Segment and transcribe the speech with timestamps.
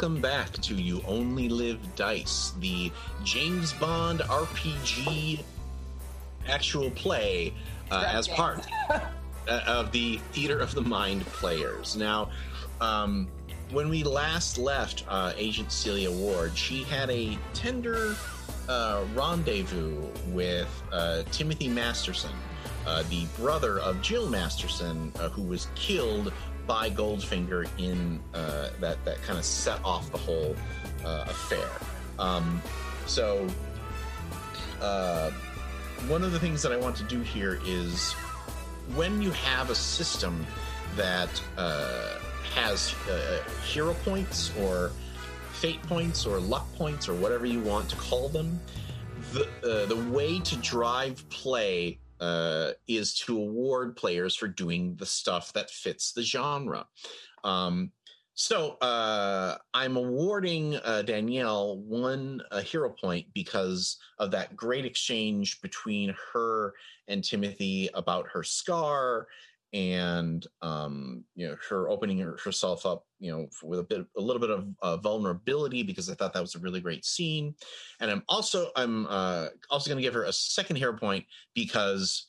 [0.00, 2.92] welcome back to You Only Live Dice, the
[3.24, 5.42] James Bond RPG
[6.46, 7.52] actual play
[7.90, 9.00] uh, as part uh,
[9.66, 11.96] of the Theater of the Mind players.
[11.96, 12.30] Now,
[12.80, 13.26] um,
[13.72, 18.14] when we last left uh, Agent Celia Ward, she had a tender
[18.68, 22.36] uh, rendezvous with uh, Timothy Masterson,
[22.86, 26.32] uh, the brother of Jill Masterson, uh, who was killed
[26.68, 30.54] by Goldfinger in uh, that that kind of set off the whole
[31.04, 31.68] uh, affair.
[32.18, 32.62] Um,
[33.06, 33.48] so,
[34.80, 35.30] uh,
[36.06, 38.12] one of the things that I want to do here is
[38.94, 40.46] when you have a system
[40.94, 42.18] that uh,
[42.54, 44.92] has uh, hero points or
[45.52, 48.60] fate points or luck points or whatever you want to call them,
[49.32, 55.06] the uh, the way to drive play uh, is to award players for doing the
[55.06, 56.86] stuff that fits the genre.
[57.44, 57.92] Um,
[58.34, 65.60] so uh, I'm awarding uh, Danielle one uh, hero point because of that great exchange
[65.60, 66.74] between her
[67.08, 69.26] and Timothy about her scar
[69.72, 74.40] and um, you know her opening herself up you know with a bit a little
[74.40, 77.54] bit of uh, vulnerability because I thought that was a really great scene.
[78.00, 82.28] And I'm also I'm uh, also going to give her a second hero point because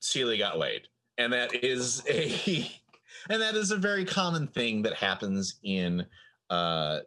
[0.00, 0.82] Celia got laid.
[1.18, 2.70] And that is a
[3.30, 6.06] and that is a very common thing that happens in
[6.50, 7.00] uh,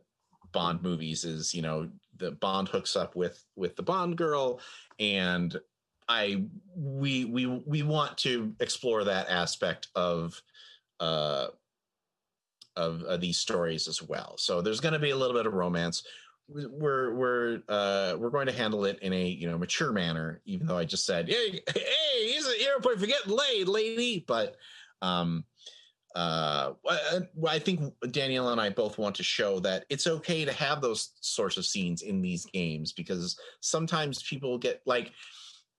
[0.51, 4.59] Bond movies is you know the Bond hooks up with with the Bond girl
[4.99, 5.59] and
[6.07, 6.43] I
[6.75, 10.41] we we we want to explore that aspect of
[10.99, 11.47] uh
[12.75, 14.35] of uh, these stories as well.
[14.37, 16.03] So there's going to be a little bit of romance.
[16.47, 20.67] We're we're uh we're going to handle it in a you know mature manner, even
[20.67, 24.25] though I just said, hey, hey, he's an airport for getting laid, lady.
[24.27, 24.57] But
[25.01, 25.45] um
[26.13, 26.73] uh
[27.47, 31.11] I think Danielle and I both want to show that it's okay to have those
[31.21, 35.13] sorts of scenes in these games because sometimes people get like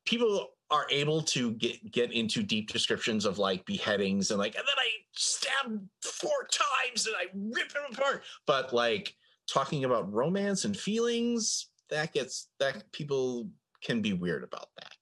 [0.07, 4.65] people are able to get get into deep descriptions of like beheadings and like and
[4.67, 8.25] then I stab four times and I rip him apart.
[8.47, 9.15] But like
[9.47, 13.51] talking about romance and feelings, that gets that people
[13.85, 14.93] can be weird about that.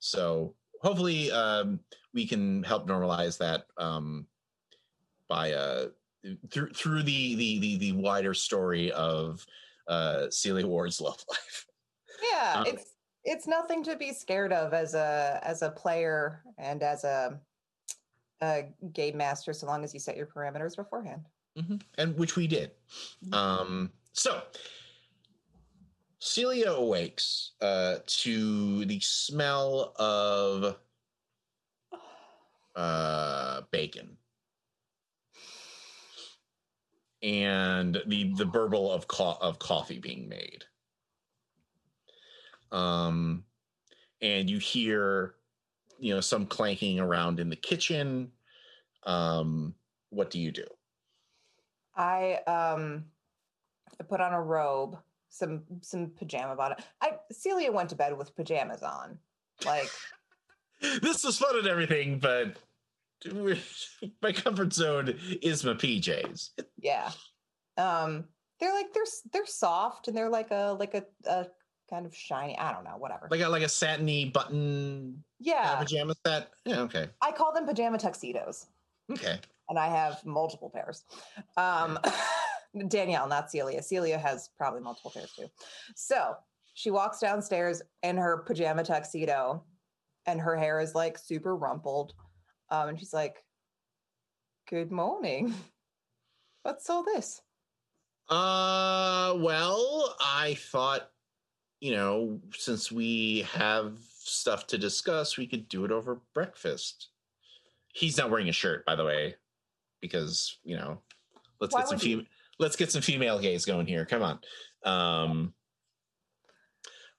[0.00, 1.80] So hopefully um,
[2.12, 4.26] we can help normalize that um,
[5.28, 5.86] by uh,
[6.52, 9.44] through through the, the the the wider story of
[9.88, 11.66] uh, Celia Ward's love life.
[12.22, 12.95] Yeah, Um, it's
[13.26, 17.38] it's nothing to be scared of as a as a player and as a
[18.40, 21.26] a game master, so long as you set your parameters beforehand.
[21.58, 21.80] Mhm.
[21.96, 22.72] and which we did.
[23.32, 24.42] Um, so
[26.18, 30.76] Celia awakes uh, to the smell of
[32.76, 34.18] uh, bacon
[37.22, 40.64] and the the burble of co- of coffee being made.
[42.72, 43.44] Um,
[44.20, 45.34] and you hear,
[45.98, 48.32] you know, some clanking around in the kitchen.
[49.04, 49.74] Um,
[50.10, 50.64] what do you do?
[51.96, 53.04] I um
[53.98, 56.78] I put on a robe, some some pajama bottom.
[57.00, 59.18] I Celia went to bed with pajamas on.
[59.64, 59.88] Like
[60.80, 62.56] this was fun and everything, but
[64.22, 66.50] my comfort zone is my PJs.
[66.78, 67.10] yeah.
[67.78, 68.24] Um
[68.60, 71.46] they're like they're they're soft and they're like a like a, a
[71.88, 73.28] kind of shiny, I don't know, whatever.
[73.30, 75.76] Like a like a satiny button yeah.
[75.76, 76.50] pajama set.
[76.64, 78.66] Yeah, okay, I call them pajama tuxedos.
[79.10, 79.38] okay.
[79.68, 81.04] and I have multiple pairs.
[81.56, 81.98] Um,
[82.88, 83.82] Danielle, not Celia.
[83.82, 85.46] Celia has probably multiple pairs too.
[85.94, 86.34] So
[86.74, 89.64] she walks downstairs in her pajama tuxedo,
[90.26, 92.14] and her hair is like super rumpled.
[92.70, 93.44] Um, and she's like,
[94.68, 95.54] "Good morning.
[96.62, 97.40] What's all this?"
[98.28, 101.10] Uh, well, I thought,
[101.80, 107.08] you know, since we have stuff to discuss, we could do it over breakfast.
[107.92, 109.36] He's not wearing a shirt, by the way,
[110.00, 111.00] because you know,
[111.60, 112.26] let's Why get some fem-
[112.58, 114.04] let's get some female gaze going here.
[114.04, 114.38] Come on.
[114.84, 115.54] Um,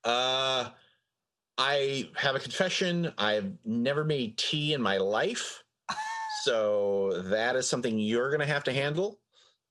[0.04, 0.70] uh,
[1.58, 3.14] I have a confession.
[3.18, 5.64] I've never made tea in my life,
[6.44, 9.20] so that is something you're going to have to handle.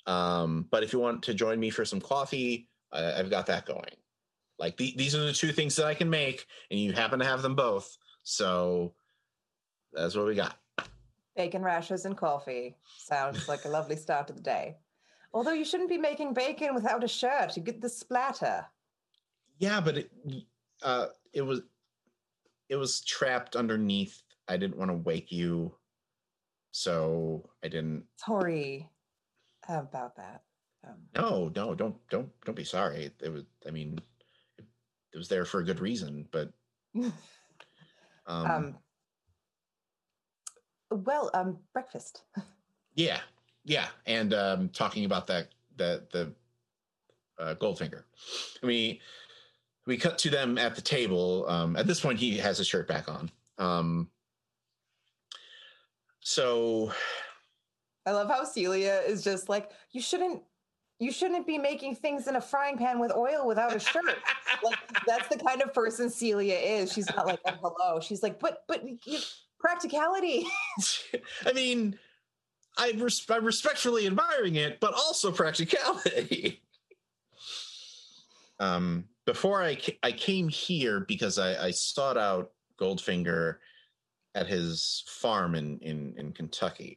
[0.06, 3.90] Um, but if you want to join me for some coffee, I've got that going.
[4.58, 7.24] Like the, these are the two things that I can make, and you happen to
[7.24, 7.96] have them both.
[8.22, 8.94] So
[9.92, 10.56] that's what we got.
[11.36, 14.76] Bacon rashers and coffee sounds like a lovely start to the day.
[15.34, 17.56] Although you shouldn't be making bacon without a shirt.
[17.56, 18.64] You get the splatter.
[19.58, 20.10] Yeah, but it,
[20.82, 21.60] uh, it was
[22.68, 24.22] it was trapped underneath.
[24.48, 25.74] I didn't want to wake you,
[26.70, 28.04] so I didn't.
[28.16, 28.88] Sorry
[29.68, 30.42] about that.
[30.86, 33.10] Um, no, no, don't don't don't be sorry.
[33.20, 33.44] It was.
[33.66, 33.98] I mean,
[35.16, 36.52] it was there for a good reason, but.
[36.94, 37.12] um,
[38.26, 38.76] um
[40.90, 42.22] well, um, breakfast.
[42.94, 43.20] yeah,
[43.64, 45.48] yeah, and um, talking about that
[45.78, 46.32] that the
[47.38, 48.02] uh, Goldfinger.
[48.62, 48.98] I mean,
[49.86, 51.46] we cut to them at the table.
[51.48, 53.30] Um, at this point, he has his shirt back on.
[53.56, 54.10] Um,
[56.20, 56.92] so,
[58.04, 60.42] I love how Celia is just like, you shouldn't.
[60.98, 64.16] You shouldn't be making things in a frying pan with oil without a shirt.
[64.62, 66.92] like that's the kind of person Celia is.
[66.92, 68.00] She's not like, oh, hello.
[68.00, 69.18] She's like, but but you,
[69.58, 70.46] practicality.
[71.46, 71.98] I mean,
[72.78, 76.62] I res- I'm respectfully admiring it, but also practicality.
[78.58, 83.56] um, before I ca- I came here because I, I sought out Goldfinger
[84.34, 86.96] at his farm in in in Kentucky.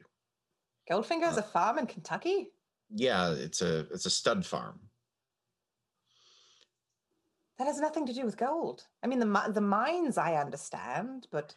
[0.90, 2.50] Goldfinger has uh, a farm in Kentucky.
[2.94, 4.80] Yeah, it's a it's a stud farm.
[7.58, 8.86] That has nothing to do with gold.
[9.02, 11.54] I mean, the the mines I understand, but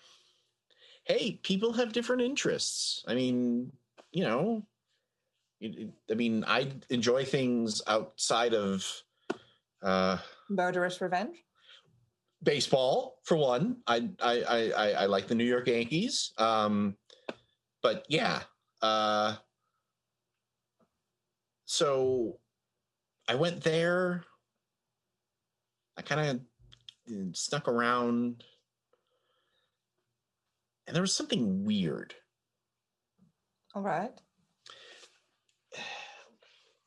[1.05, 3.03] hey, people have different interests.
[3.07, 3.71] I mean,
[4.11, 4.65] you know,
[5.63, 8.85] I mean, I enjoy things outside of
[9.81, 10.17] uh,
[10.49, 11.37] murderous revenge.
[12.43, 16.33] Baseball, for one, I I I, I like the New York Yankees.
[16.37, 16.97] Um,
[17.81, 18.41] but yeah,
[18.81, 19.35] uh,
[21.65, 22.39] so
[23.27, 24.23] I went there.
[25.97, 28.43] I kind of mm, snuck around
[30.87, 32.13] and there was something weird.
[33.73, 34.11] All right.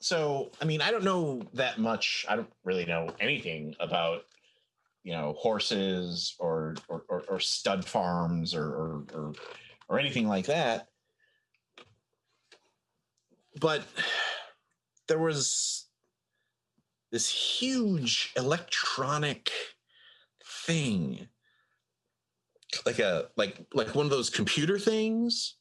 [0.00, 2.25] So, I mean, I don't know that much.
[2.28, 4.23] I don't really know anything about,
[5.02, 9.32] you know, horses or or, or, or stud farms or, or or
[9.88, 10.88] or anything like that.
[13.61, 13.82] But
[15.08, 15.87] there was
[17.12, 19.50] this huge electronic
[20.44, 21.29] thing
[22.85, 25.56] like a like like one of those computer things.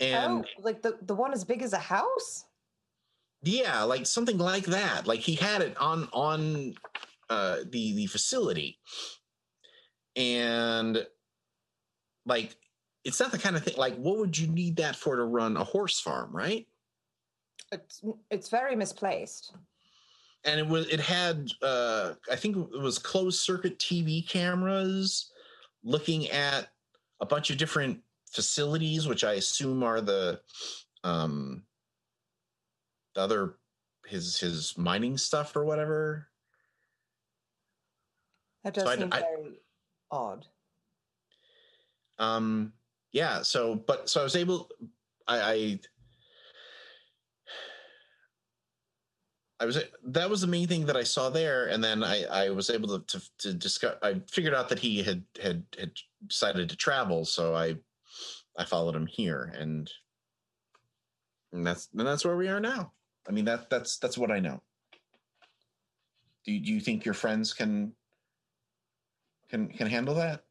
[0.00, 2.44] And oh, like the the one as big as a house?
[3.42, 5.06] Yeah like something like that.
[5.06, 6.74] Like he had it on on
[7.28, 8.78] uh the the facility.
[10.16, 11.04] And
[12.26, 12.56] like
[13.04, 15.56] it's not the kind of thing like what would you need that for to run
[15.56, 16.66] a horse farm right
[17.72, 19.54] it's it's very misplaced.
[20.44, 25.32] And it was it had uh i think it was closed circuit tv cameras
[25.82, 26.68] looking at
[27.20, 27.98] a bunch of different
[28.30, 30.38] facilities which i assume are the
[31.02, 31.62] um
[33.14, 33.54] the other
[34.06, 36.28] his his mining stuff or whatever.
[38.64, 39.60] That does so seem I, very
[40.12, 40.46] I, odd.
[42.18, 42.72] Um
[43.12, 44.68] yeah so but so i was able
[45.28, 45.80] i i
[49.60, 52.50] I was that was the main thing that I saw there, and then I, I
[52.50, 53.94] was able to, to, to discuss.
[54.02, 55.92] I figured out that he had had had
[56.26, 57.76] decided to travel, so I
[58.58, 59.90] I followed him here, and
[61.52, 62.92] and that's and that's where we are now.
[63.28, 64.60] I mean that that's that's what I know.
[66.44, 67.92] Do you, do you think your friends can
[69.48, 70.42] can can handle that?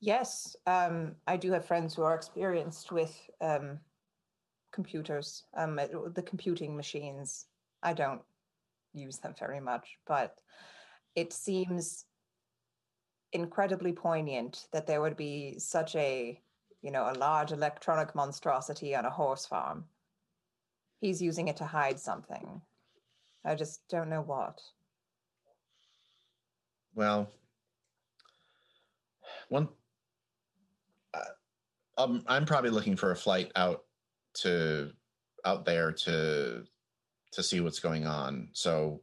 [0.00, 3.80] Yes, um, I do have friends who are experienced with um,
[4.78, 5.74] computers, um,
[6.14, 7.46] the computing machines.
[7.82, 8.20] I don't
[8.94, 10.38] use them very much, but
[11.16, 12.04] it seems
[13.32, 16.40] incredibly poignant that there would be such a,
[16.80, 19.84] you know, a large electronic monstrosity on a horse farm.
[21.00, 22.62] He's using it to hide something.
[23.44, 24.60] I just don't know what.
[26.94, 27.28] Well,
[29.48, 29.70] one,
[31.14, 31.32] uh,
[32.00, 33.82] um, I'm probably looking for a flight out
[34.42, 34.90] to
[35.44, 36.64] out there to
[37.32, 38.48] to see what's going on.
[38.52, 39.00] So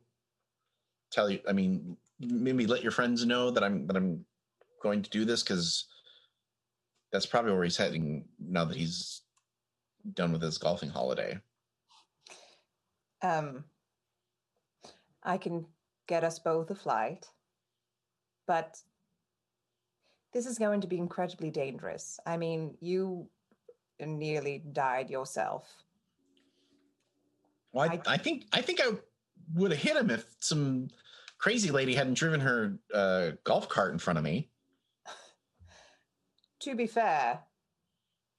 [1.11, 4.25] tell you, I mean, maybe let your friends know that I'm that I'm
[4.81, 5.85] going to do this because
[7.11, 9.21] that's probably where he's heading now that he's
[10.13, 11.39] done with his golfing holiday.
[13.21, 13.63] Um,
[15.23, 15.65] I can
[16.07, 17.27] get us both a flight,
[18.45, 18.77] but
[20.33, 22.19] this is going to be incredibly dangerous.
[22.25, 23.27] I mean, you
[23.99, 25.71] nearly died yourself.
[27.71, 28.91] Well, I, I, I think I think I
[29.53, 30.89] would have hit him if some
[31.37, 34.49] crazy lady hadn't driven her uh, golf cart in front of me.
[36.61, 37.39] to be fair,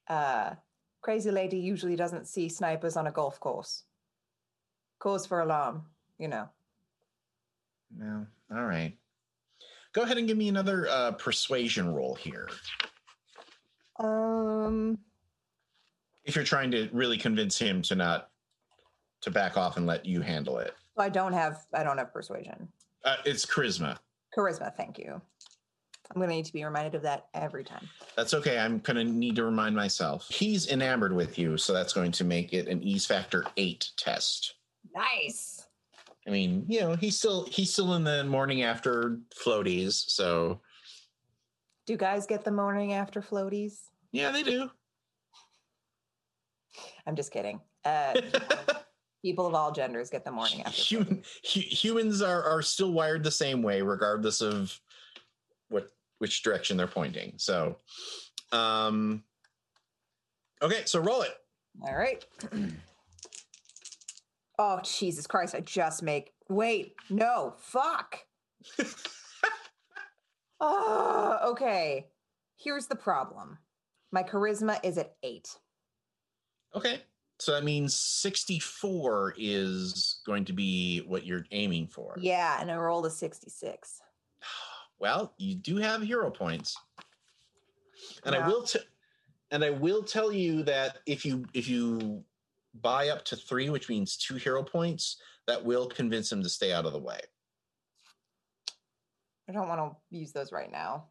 [0.07, 0.55] uh,
[1.01, 3.83] crazy lady usually doesn't see snipers on a golf course.
[4.99, 5.83] Cause for alarm,
[6.17, 6.49] you know.
[7.95, 8.97] No, all right.
[9.93, 12.49] Go ahead and give me another uh, persuasion roll here.
[13.99, 14.99] Um,
[16.27, 18.29] if you're trying to really convince him to not
[19.21, 20.75] to back off and let you handle it.
[20.97, 22.67] I don't have I don't have persuasion.
[23.03, 23.97] Uh, it's charisma.
[24.37, 25.19] Charisma, thank you.
[26.13, 27.87] I'm gonna need to be reminded of that every time.
[28.15, 28.59] That's okay.
[28.59, 30.27] I'm gonna need to remind myself.
[30.29, 34.55] He's enamored with you, so that's going to make it an ease factor eight test.
[34.93, 35.65] Nice.
[36.27, 40.59] I mean, you know, he's still he's still in the morning after floaties, so
[41.85, 43.83] Do guys get the morning after floaties?
[44.11, 44.69] yeah, they do.
[47.05, 47.59] I'm just kidding.
[47.85, 48.19] Uh,
[49.21, 50.81] people of all genders get the morning after.
[50.81, 54.79] Human, hu- humans are are still wired the same way, regardless of
[55.69, 57.33] what which direction they're pointing.
[57.37, 57.77] So,
[58.51, 59.23] um,
[60.61, 61.31] okay, so roll it.
[61.81, 62.25] All right.
[64.59, 65.55] oh Jesus Christ!
[65.55, 66.31] I just make.
[66.49, 68.19] Wait, no, fuck.
[70.61, 72.07] oh, okay.
[72.55, 73.57] Here's the problem.
[74.11, 75.49] My charisma is at eight.
[76.77, 77.01] Okay,
[77.39, 82.15] so that means sixty four is going to be what you're aiming for.
[82.19, 84.01] Yeah, and I rolled a sixty-six.
[84.99, 86.75] Well, you do have hero points,
[88.25, 88.79] and I will t-
[89.51, 92.23] and I will tell you that if you if you
[92.81, 96.73] buy up to three, which means two hero points, that will convince him to stay
[96.73, 97.19] out of the way.
[99.47, 101.05] I don't want to use those right now.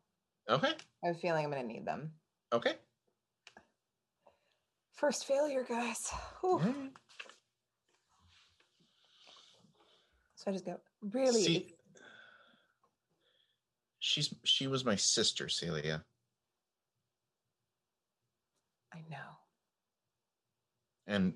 [0.49, 0.73] Okay.
[1.05, 2.11] I have a feeling I'm going to need them.
[2.53, 2.75] Okay.
[4.97, 6.11] First failure, guys.
[6.43, 6.61] So
[10.47, 10.79] I just go,
[11.13, 11.43] really?
[11.43, 11.73] See-
[13.99, 16.05] She's she was my sister, Celia.
[18.95, 19.17] I know.
[21.09, 21.35] and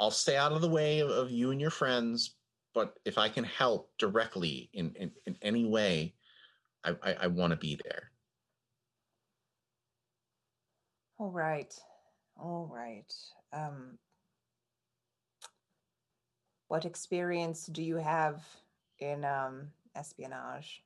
[0.00, 2.34] I'll stay out of the way of, of you and your friends.
[2.74, 6.14] But if I can help directly in in, in any way,
[6.82, 8.10] I I, I want to be there.
[11.18, 11.72] All right.
[12.38, 13.12] All right.
[13.52, 13.98] Um,
[16.68, 18.42] what experience do you have
[18.98, 20.82] in um, espionage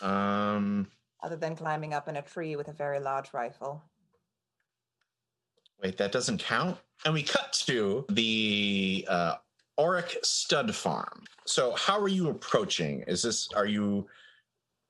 [0.00, 0.88] Um,
[1.22, 3.82] other than climbing up in a tree with a very large rifle?
[5.82, 6.78] wait, that doesn't count.
[7.04, 9.34] And we cut to the uh,
[9.78, 11.24] Auric Stud Farm.
[11.44, 13.02] So, how are you approaching?
[13.06, 13.48] Is this?
[13.54, 14.06] Are you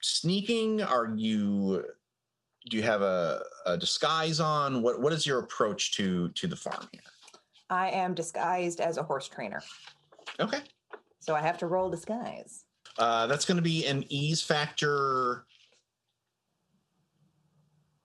[0.02, 0.82] sneaking?
[0.82, 1.84] Are you?
[2.69, 4.83] Do you have a, a disguise on?
[4.83, 7.00] What What is your approach to to the farm here?
[7.71, 9.62] I am disguised as a horse trainer,
[10.38, 10.61] Okay.
[11.21, 12.64] so I have to roll disguise.
[12.99, 15.47] Uh, that's going to be an ease factor.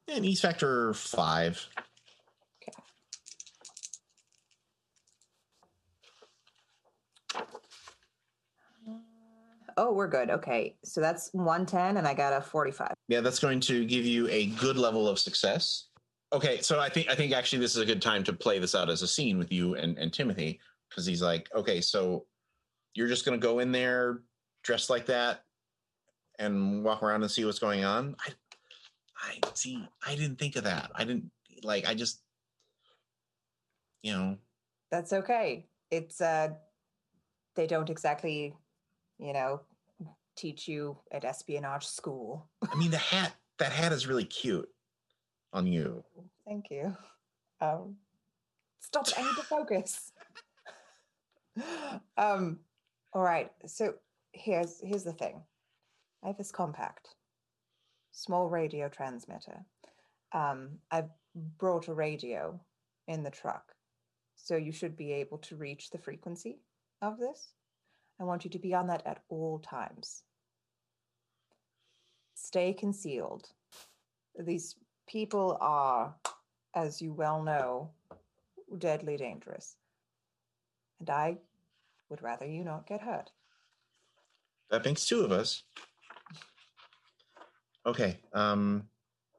[0.08, 1.68] An ease factor five.
[9.78, 10.32] Oh, we're good.
[10.32, 12.94] Okay, so that's 110, and I got a 45.
[13.08, 15.86] Yeah, that's going to give you a good level of success.
[16.34, 18.76] Okay, so I think I think actually this is a good time to play this
[18.76, 22.26] out as a scene with you and, and Timothy because he's like, okay, so
[22.96, 24.22] you're just going to go in there
[24.64, 25.44] dressed like that
[26.40, 28.16] and walk around and see what's going on.
[28.26, 28.32] I,
[29.22, 29.88] I see.
[30.06, 30.92] I didn't think of that.
[30.96, 31.32] I didn't
[31.64, 31.88] like.
[31.88, 32.22] I just,
[34.02, 34.38] you know,
[34.92, 35.68] That's okay.
[35.92, 36.50] It's uh,
[37.56, 38.54] they don't exactly,
[39.20, 39.62] you know,
[40.36, 42.48] teach you at espionage school.
[42.72, 44.70] I mean, the hat, that hat is really cute
[45.52, 46.04] on you.
[46.46, 46.96] Thank you.
[47.60, 47.96] Um,
[48.80, 49.08] stop!
[49.18, 50.12] I need to focus.
[52.18, 52.60] um,
[53.14, 53.52] all right.
[53.66, 53.96] So
[54.32, 55.42] here's here's the thing.
[56.24, 57.10] I have this compact,
[58.12, 59.66] small radio transmitter.
[60.34, 61.10] Um, I've
[61.58, 62.60] brought a radio
[63.08, 63.74] in the truck,
[64.36, 66.60] so you should be able to reach the frequency
[67.02, 67.54] of this.
[68.20, 70.24] I want you to be on that at all times.
[72.36, 73.50] Stay concealed.
[74.40, 74.76] These
[75.08, 76.14] people are,
[76.76, 77.90] as you well know,
[78.78, 79.76] deadly dangerous.
[81.00, 81.38] And I
[82.10, 83.32] would rather you not get hurt.
[84.70, 85.64] That makes two of us.
[87.86, 88.18] Okay.
[88.34, 88.88] Um,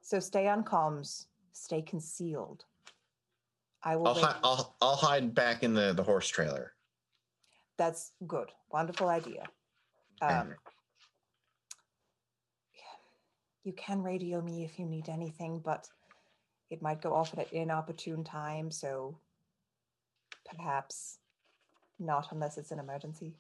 [0.01, 2.65] So stay on comms, stay concealed.
[3.83, 4.09] I will.
[4.09, 6.73] I'll, hi- I'll I'll hide back in the the horse trailer.
[7.79, 8.51] That's good.
[8.71, 9.45] Wonderful idea.
[10.21, 10.55] Um,
[13.65, 15.89] you can radio me if you need anything, but
[16.71, 18.71] it might go off at an inopportune time.
[18.71, 19.19] So
[20.45, 21.19] perhaps
[21.99, 23.37] not unless it's an emergency.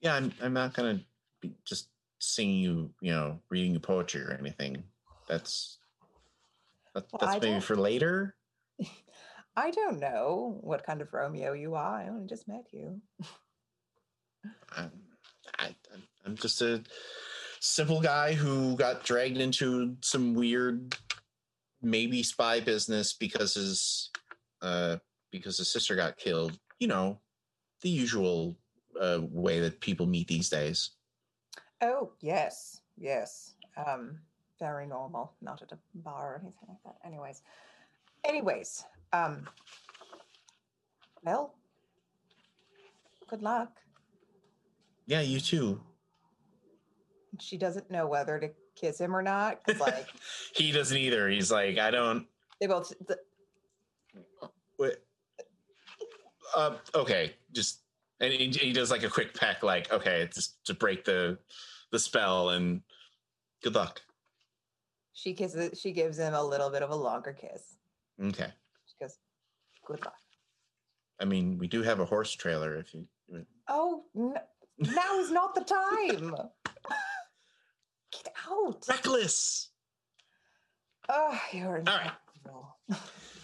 [0.00, 1.00] Yeah, I'm I'm not gonna
[1.40, 1.88] be just
[2.18, 4.82] singing you, you know, reading you poetry or anything.
[5.28, 5.78] That's
[6.94, 8.36] that, Well, that's I maybe for later.
[9.56, 12.00] I don't know what kind of Romeo you are.
[12.00, 13.00] I only just met you.
[14.76, 14.90] I'm,
[15.58, 16.82] I, I'm I'm just a
[17.60, 20.96] simple guy who got dragged into some weird,
[21.82, 24.10] maybe spy business because his
[24.62, 24.96] uh,
[25.30, 26.58] because his sister got killed.
[26.78, 27.20] You know,
[27.82, 28.56] the usual
[29.00, 30.90] uh, way that people meet these days.
[31.80, 33.54] Oh, yes, yes.
[33.76, 34.18] Um,
[34.58, 37.06] very normal, not at a bar or anything like that.
[37.06, 37.42] Anyways,
[38.24, 39.48] anyways, um,
[41.24, 41.54] well,
[43.28, 43.83] good luck.
[45.06, 45.80] Yeah, you too.
[47.40, 49.64] She doesn't know whether to kiss him or not.
[49.64, 50.08] 'cause, like
[50.54, 51.28] he doesn't either.
[51.28, 52.26] He's like, I don't.
[52.60, 52.92] they both.
[53.06, 53.18] The,
[54.78, 54.96] Wait.
[56.56, 57.80] Uh, okay, just
[58.20, 61.38] and he, he does like a quick peck, like okay, just to break the
[61.90, 62.80] the spell, and
[63.62, 64.00] good luck.
[65.12, 65.80] she kisses.
[65.80, 67.76] She gives him a little bit of a longer kiss.
[68.22, 68.52] Okay,
[68.86, 69.18] She goes,
[69.84, 70.14] "Good luck."
[71.20, 72.76] I mean we do have a horse trailer.
[72.76, 73.06] If you
[73.68, 74.34] Oh, n-
[74.78, 76.34] now is not the time.
[78.12, 78.84] Get out.
[78.88, 79.70] reckless.
[81.08, 82.98] Oh, you're All right.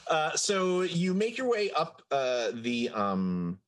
[0.09, 3.59] Uh, so you make your way up uh, the um,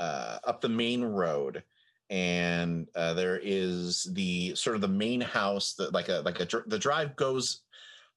[0.00, 1.62] uh, up the main road,
[2.08, 6.62] and uh, there is the sort of the main house that like a like a
[6.66, 7.60] the drive goes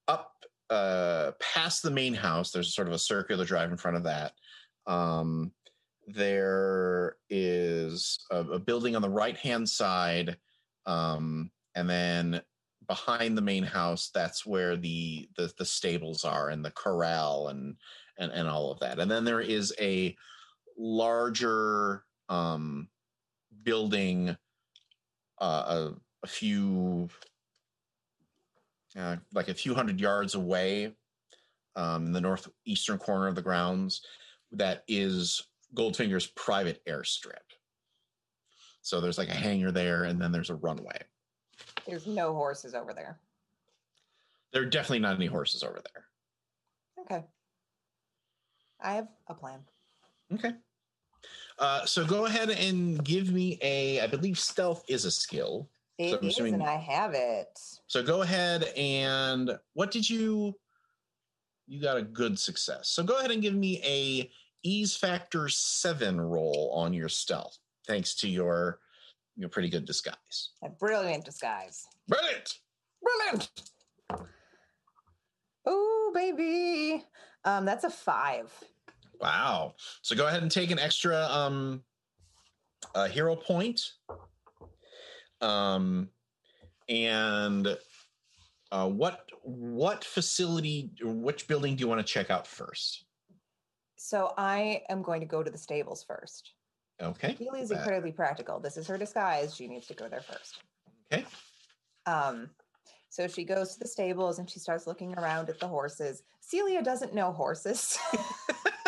[0.08, 2.52] up uh, past the main house.
[2.52, 4.32] There's sort of a circular drive in front of that.
[4.88, 5.52] Um,
[6.08, 10.38] there is a, a building on the right hand side,
[10.86, 12.42] um, and then
[12.88, 17.76] behind the main house that's where the, the the stables are and the corral and
[18.18, 19.00] and and all of that.
[19.00, 20.16] And then there is a
[20.78, 22.90] larger um
[23.64, 24.36] building
[25.40, 25.94] uh a,
[26.24, 27.10] a few
[28.98, 30.94] uh, like a few hundred yards away
[31.76, 34.02] um in the northeastern corner of the grounds
[34.52, 35.42] that is
[35.74, 37.34] goldfinger's private airstrip
[38.82, 40.98] so there's like a hangar there and then there's a runway
[41.88, 43.20] There's no horses over there.
[44.54, 46.06] there are definitely not any horses over there
[47.06, 47.24] Okay.
[48.82, 49.60] I have a plan.
[50.34, 50.52] Okay.
[51.60, 54.00] Uh, so go ahead and give me a.
[54.02, 55.70] I believe stealth is a skill.
[55.98, 57.58] It So is, assuming- and I have it.
[57.88, 60.56] So go ahead and what did you?
[61.68, 62.90] You got a good success.
[62.90, 64.30] So go ahead and give me a
[64.66, 68.80] ease factor seven roll on your stealth, thanks to your
[69.38, 70.50] your pretty good disguise.
[70.64, 71.86] A brilliant disguise.
[72.08, 72.60] Brilliant.
[73.02, 73.50] Brilliant.
[75.66, 77.04] Oh, baby.
[77.44, 78.52] Um, that's a five.
[79.20, 79.76] Wow.
[80.02, 81.84] So go ahead and take an extra um
[82.94, 83.82] a hero point.
[85.42, 86.10] Um
[86.90, 87.78] and
[88.72, 93.06] uh what what facility which building do you want to check out first?
[94.06, 96.52] So I am going to go to the stables first.
[97.02, 97.34] Okay.
[97.34, 98.60] Keely is incredibly practical.
[98.60, 99.56] This is her disguise.
[99.56, 100.60] She needs to go there first.
[101.12, 101.26] Okay.
[102.06, 102.52] Um,
[103.10, 106.22] so she goes to the stables and she starts looking around at the horses.
[106.40, 107.98] Celia doesn't know horses.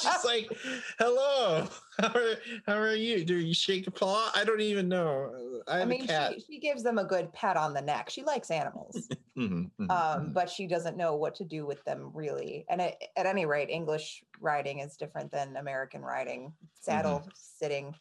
[0.00, 0.50] She's like,
[0.98, 1.68] "Hello.
[1.98, 2.34] How are,
[2.66, 3.24] how are you?
[3.24, 4.30] Do you shake a paw?
[4.34, 5.62] I don't even know.
[5.68, 8.10] I I mean, a cat." she, she gives them a good pat on the neck.
[8.10, 10.34] She likes animals, Mhm, mhm, um, mhm.
[10.34, 12.64] but she doesn't know what to do with them really.
[12.68, 16.54] And at, at any rate, English riding is different than American riding.
[16.80, 17.94] Saddle sitting.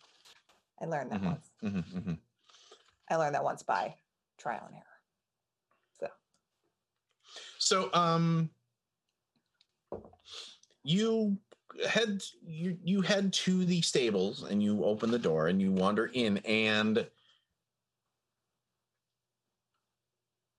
[0.82, 1.26] I learned that Mhm.
[1.26, 1.52] once.
[3.10, 3.96] I learned that once by
[4.38, 4.86] trial and error.
[6.00, 6.08] So
[7.60, 8.50] So um
[10.84, 11.38] you
[11.88, 16.06] head you you head to the stables and you open the door and you wander
[16.14, 17.08] in and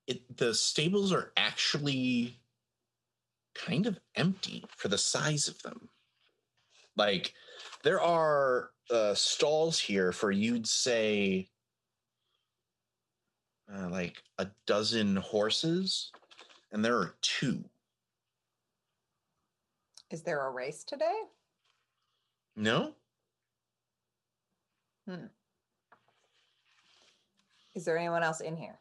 [0.06, 2.38] it the stables are actually
[3.54, 5.88] kind of empty for the size of them.
[6.96, 7.34] Like
[7.82, 11.48] there are uh, stalls here for you'd say
[13.72, 16.10] uh, like a dozen horses
[16.72, 17.64] and there are two.
[20.14, 21.22] Is there a race today?
[22.54, 22.92] No?
[25.08, 25.26] Hmm.
[27.74, 28.78] Is there anyone else in here?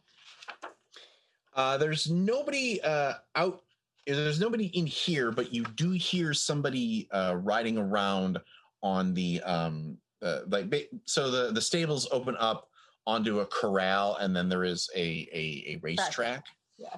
[1.56, 3.64] Uh, there's nobody uh, out.
[4.06, 8.38] There's nobody in here, but you do hear somebody uh, riding around
[8.84, 10.92] on the um, uh, like.
[11.06, 12.70] So the the stables open up
[13.08, 16.46] onto a corral, and then there is a a, a racetrack.
[16.78, 16.96] Yeah.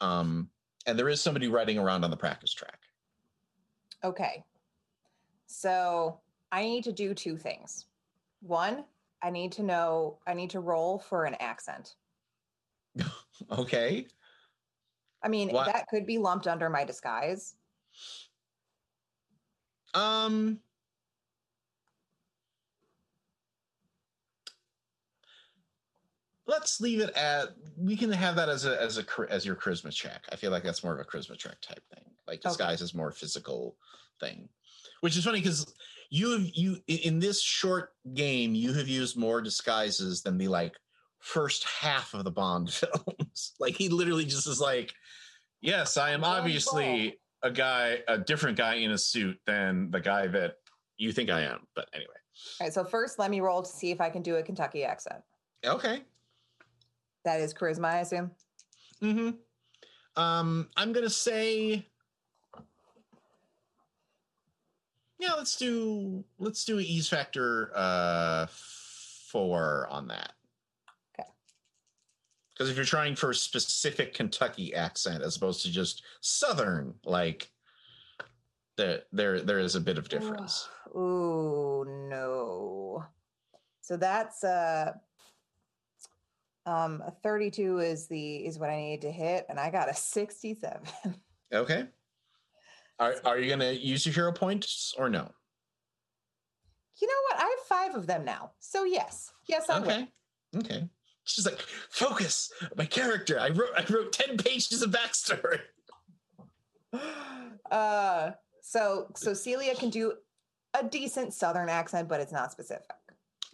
[0.00, 0.48] Um,
[0.86, 2.78] and there is somebody riding around on the practice track.
[4.04, 4.44] Okay.
[5.46, 6.20] So
[6.52, 7.86] I need to do two things.
[8.42, 8.84] One,
[9.22, 11.96] I need to know, I need to roll for an accent.
[13.50, 14.06] Okay.
[15.22, 15.66] I mean, What?
[15.66, 17.56] that could be lumped under my disguise.
[19.92, 20.60] Um.
[26.46, 27.48] Let's leave it at.
[27.76, 30.22] We can have that as a as a as your charisma check.
[30.30, 32.03] I feel like that's more of a charisma check type thing.
[32.34, 32.84] Like Like disguise okay.
[32.84, 33.76] is more physical
[34.20, 34.48] thing,
[35.00, 35.72] which is funny because
[36.10, 40.74] you have you in this short game you have used more disguises than the like
[41.20, 43.52] first half of the Bond films.
[43.58, 44.92] like he literally just is like,
[45.60, 50.26] yes, I am obviously a guy, a different guy in a suit than the guy
[50.26, 50.56] that
[50.96, 51.66] you think I am.
[51.74, 52.12] But anyway.
[52.60, 52.72] All right.
[52.72, 55.22] So first, let me roll to see if I can do a Kentucky accent.
[55.64, 56.02] Okay.
[57.24, 58.30] That is charisma, I assume.
[59.00, 59.30] Hmm.
[60.16, 61.86] Um, I'm gonna say.
[65.18, 70.32] Yeah, let's do let's do an ease factor uh four on that.
[71.18, 71.28] Okay.
[72.52, 77.50] Because if you're trying for a specific Kentucky accent as opposed to just Southern, like
[78.76, 80.68] there there there is a bit of difference.
[80.96, 83.04] Ooh, no.
[83.80, 84.92] So that's uh
[86.66, 89.94] um, a 32 is the is what I need to hit, and I got a
[89.94, 90.80] 67.
[91.52, 91.86] Okay.
[92.98, 95.30] Are are you gonna use your hero points or no?
[97.00, 97.42] You know what?
[97.42, 98.52] I have five of them now.
[98.60, 99.32] So yes.
[99.48, 99.86] Yes, I okay.
[100.52, 100.60] will.
[100.60, 100.76] Okay.
[100.76, 100.88] Okay.
[101.24, 103.40] She's like, focus, my character.
[103.40, 105.60] I wrote I wrote 10 pages of backstory.
[107.70, 110.12] Uh so so Celia can do
[110.78, 112.90] a decent southern accent, but it's not specific.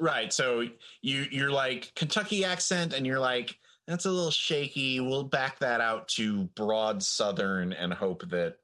[0.00, 0.32] Right.
[0.32, 0.66] So
[1.00, 5.00] you you're like Kentucky accent, and you're like that's a little shaky.
[5.00, 8.56] We'll back that out to broad Southern and hope that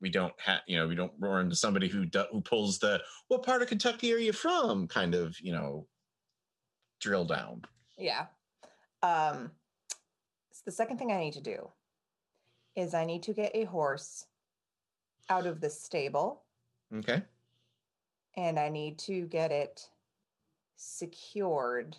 [0.00, 3.00] we don't have you know we don't roar into somebody who do, who pulls the
[3.28, 5.86] what part of Kentucky are you from kind of you know
[7.00, 7.62] drill down.
[7.98, 8.26] Yeah.
[9.02, 9.50] Um.
[10.52, 11.68] So the second thing I need to do
[12.74, 14.26] is I need to get a horse
[15.30, 16.42] out of the stable.
[16.94, 17.22] Okay.
[18.36, 19.88] And I need to get it
[20.76, 21.96] secured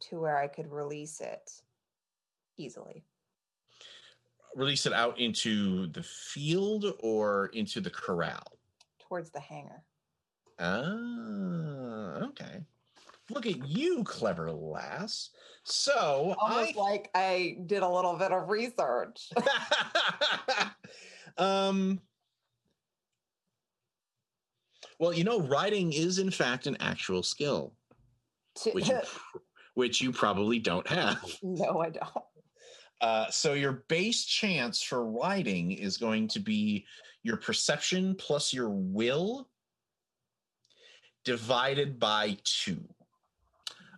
[0.00, 1.50] to where I could release it
[2.56, 3.04] easily.
[4.56, 8.58] Release it out into the field or into the corral?
[9.08, 9.82] Towards the hangar.
[10.58, 12.64] Ah, okay.
[13.30, 15.30] Look at you, clever lass.
[15.62, 16.80] So almost I...
[16.80, 19.30] like I did a little bit of research.
[21.38, 22.00] um
[25.00, 27.72] well, you know, riding is in fact an actual skill,
[28.72, 29.00] which you,
[29.74, 31.24] which you probably don't have.
[31.42, 32.10] No, I don't.
[33.00, 36.84] Uh, so your base chance for riding is going to be
[37.22, 39.48] your perception plus your will
[41.24, 42.80] divided by two.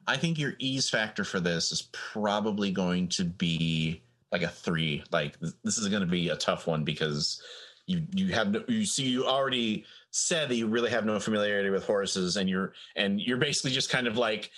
[0.06, 5.04] I think your ease factor for this is probably going to be like a three.
[5.12, 7.40] Like this is going to be a tough one because
[7.86, 11.70] you you have no, you see you already said that you really have no familiarity
[11.70, 14.50] with horses and you're and you're basically just kind of like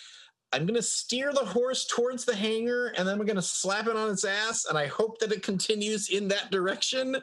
[0.54, 3.88] I'm going to steer the horse towards the hangar and then we're going to slap
[3.88, 7.16] it on its ass and I hope that it continues in that direction.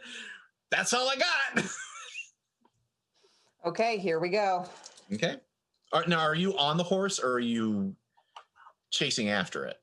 [0.69, 1.65] That's all I got.
[3.65, 4.65] okay, here we go.
[5.13, 5.37] Okay.
[6.07, 7.95] Now, are you on the horse or are you
[8.89, 9.77] chasing after it?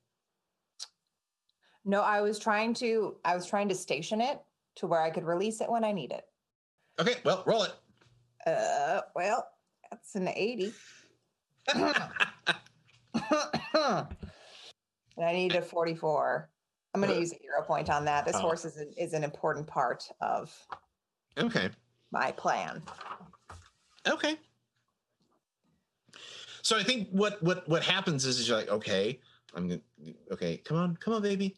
[1.86, 4.42] No, I was trying to I was trying to station it
[4.76, 6.26] to where I could release it when I need it.
[7.00, 7.72] Okay, well, roll it.
[8.46, 9.48] Uh, well,
[9.90, 10.74] that's an 80.
[13.30, 14.06] and
[15.26, 16.48] I need a 44.
[16.94, 18.24] I'm going to use a hero point on that.
[18.24, 18.40] This oh.
[18.40, 20.54] horse is, a, is an important part of
[21.38, 21.70] okay
[22.10, 22.82] my plan.
[24.06, 24.36] Okay.
[26.62, 29.20] So I think what what what happens is, is you're like, okay,
[29.54, 29.80] I'm gonna,
[30.32, 31.54] okay, come on, come on, baby,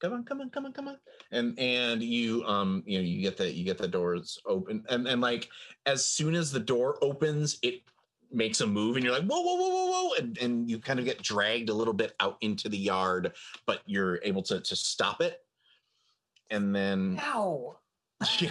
[0.00, 0.96] come on, come on, come on, come on.
[1.32, 5.08] And and you um you know you get the you get the doors open and
[5.08, 5.48] and like
[5.86, 7.82] as soon as the door opens, it
[8.32, 10.98] makes a move and you're like whoa whoa whoa whoa whoa and, and you kind
[10.98, 13.32] of get dragged a little bit out into the yard
[13.66, 15.40] but you're able to to stop it
[16.50, 17.76] and then Ow.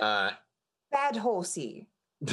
[0.00, 0.30] uh
[0.90, 1.88] bad horsey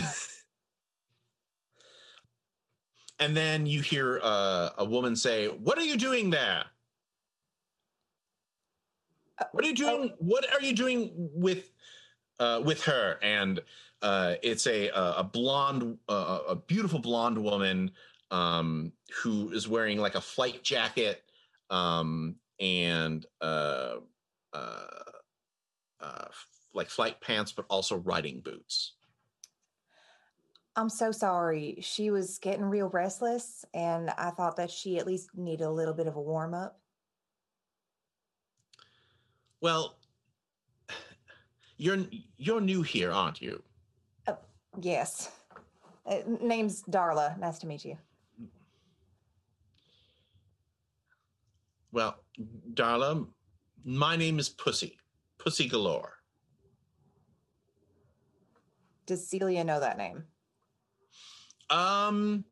[3.20, 6.66] and then you hear uh, a woman say what are you doing there
[9.52, 10.14] what are you doing?
[10.20, 11.72] What are you doing with
[12.40, 13.18] uh, with her?
[13.22, 13.60] And
[14.02, 17.92] uh, it's a a blonde, uh, a beautiful blonde woman
[18.32, 21.24] um, who is wearing like a flight jacket
[21.70, 23.96] um, and uh,
[24.54, 24.86] uh,
[26.00, 26.26] uh,
[26.74, 28.94] like flight pants, but also riding boots.
[30.76, 31.80] I'm so sorry.
[31.82, 35.94] She was getting real restless, and I thought that she at least needed a little
[35.94, 36.80] bit of a warm up.
[39.60, 39.98] Well,
[41.78, 42.06] you're
[42.38, 43.62] you're new here, aren't you?
[44.80, 45.30] Yes.
[46.06, 47.38] Uh, name's Darla.
[47.38, 47.98] Nice to meet you.
[51.92, 52.16] Well,
[52.74, 53.28] Darla,
[53.84, 54.98] my name is Pussy.
[55.38, 56.14] Pussy Galore.
[59.06, 60.24] Does Celia know that name?
[61.70, 62.46] Um,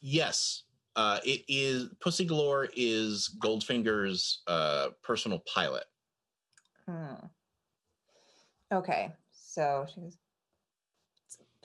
[0.00, 0.62] yes.
[0.94, 5.84] Uh, it is Pussy Galore is Goldfinger's uh, personal pilot.
[6.88, 7.26] Hmm.
[8.72, 10.25] Okay, so she goes, "It's a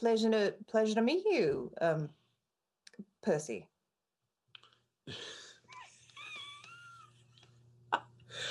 [0.02, 2.10] pleasure to pleasure to meet you, um,
[3.22, 3.68] Percy.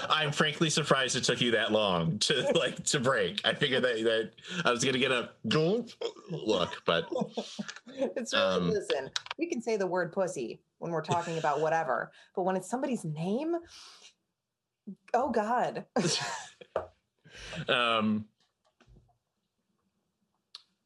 [0.08, 3.40] I'm frankly surprised it took you that long to like to break.
[3.44, 4.30] I figured that that
[4.64, 5.30] I was gonna get a
[6.30, 7.08] look, but
[7.88, 9.10] it's really Um, listen.
[9.36, 13.04] We can say the word pussy when we're talking about whatever, but when it's somebody's
[13.04, 13.56] name,
[15.12, 15.84] oh god.
[17.68, 18.24] um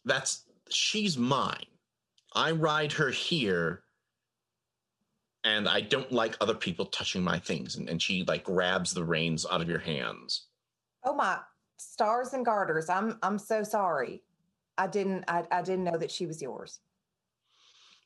[0.04, 1.66] that's she's mine.
[2.34, 3.82] I ride her here
[5.44, 7.76] and I don't like other people touching my things.
[7.76, 10.46] And, and she like grabs the reins out of your hands.
[11.04, 11.38] Oh my
[11.76, 12.88] stars and garters.
[12.88, 14.22] I'm I'm so sorry.
[14.78, 16.80] I didn't I, I didn't know that she was yours.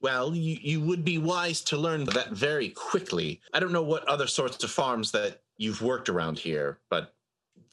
[0.00, 3.40] Well, you, you would be wise to learn that very quickly.
[3.52, 7.14] I don't know what other sorts of farms that you've worked around here, but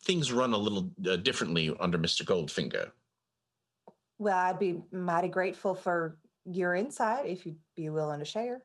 [0.01, 2.23] things run a little uh, differently under Mr.
[2.23, 2.89] Goldfinger.
[4.17, 8.63] Well, I'd be mighty grateful for your insight if you'd be willing to share.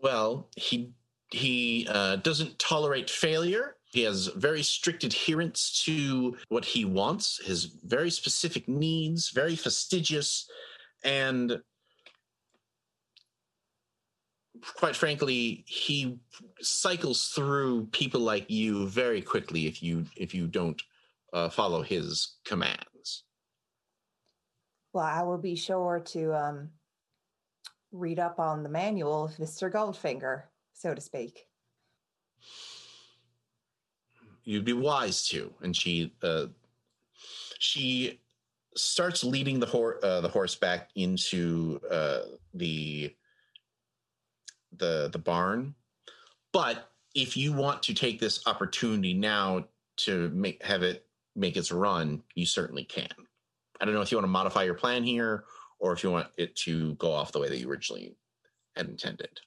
[0.00, 0.92] Well, he
[1.30, 3.76] he uh, doesn't tolerate failure.
[3.86, 10.48] He has very strict adherence to what he wants, his very specific needs, very fastidious,
[11.02, 11.62] and
[14.76, 16.18] quite frankly, he
[16.60, 20.80] cycles through people like you very quickly if you if you don't
[21.34, 23.24] uh, follow his commands.
[24.94, 26.70] Well, I will be sure to um,
[27.92, 29.70] read up on the manual of Mr.
[29.70, 31.46] Goldfinger, so to speak.
[34.44, 36.46] you'd be wise to and she uh
[37.58, 38.20] she
[38.76, 42.20] starts leading the horse uh, the horse back into uh
[42.52, 43.14] the
[44.76, 45.74] the the barn
[46.52, 49.64] but if you want to take this opportunity now
[49.96, 53.08] to make have it make its run you certainly can
[53.80, 55.44] i don't know if you want to modify your plan here
[55.78, 58.16] or if you want it to go off the way that you originally
[58.76, 59.40] had intended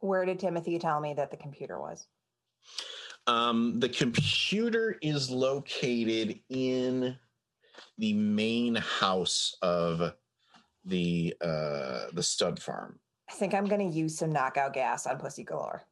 [0.00, 2.06] Where did Timothy tell me that the computer was?
[3.26, 7.16] Um, the computer is located in
[7.98, 10.14] the main house of
[10.84, 12.98] the uh, the stud farm.
[13.28, 15.82] I think I'm going to use some knockout gas on Pussy Galore.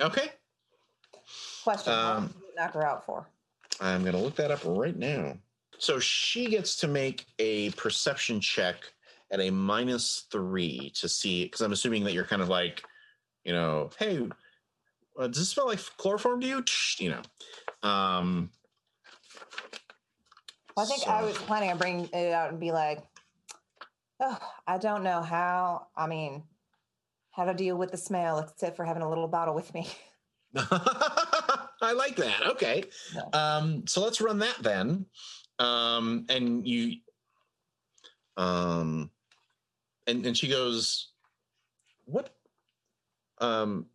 [0.00, 0.30] Okay,
[1.64, 3.28] Question: Um, knock her out for?
[3.80, 5.36] I'm gonna look that up right now.
[5.78, 8.76] So she gets to make a perception check
[9.30, 12.82] at a minus three to see because I'm assuming that you're kind of like,
[13.44, 14.26] you know, hey,
[15.18, 16.64] uh, does this smell like chloroform to you?
[16.98, 18.50] You know, um,
[20.78, 23.02] I think I was planning on bringing it out and be like,
[24.20, 25.88] oh, I don't know how.
[25.96, 26.42] I mean,
[27.30, 29.88] how to deal with the smell except for having a little bottle with me.
[31.82, 32.46] I like that.
[32.46, 32.84] Okay.
[33.14, 33.22] Yeah.
[33.32, 35.06] Um, so let's run that then.
[35.58, 36.96] Um, and you,
[38.36, 39.10] um,
[40.06, 41.10] and, and she goes,
[42.04, 42.34] what,
[43.38, 43.86] um,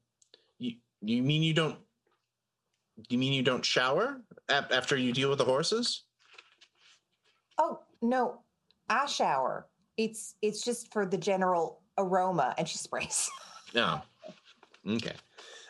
[0.60, 1.78] you, you mean you don't,
[3.10, 6.04] you mean you don't shower ap- after you deal with the horses?
[7.58, 8.42] Oh no,
[8.90, 9.68] I shower.
[9.98, 13.30] It's it's just for the general aroma, and she sprays.
[13.74, 14.02] No.
[14.88, 15.14] Okay.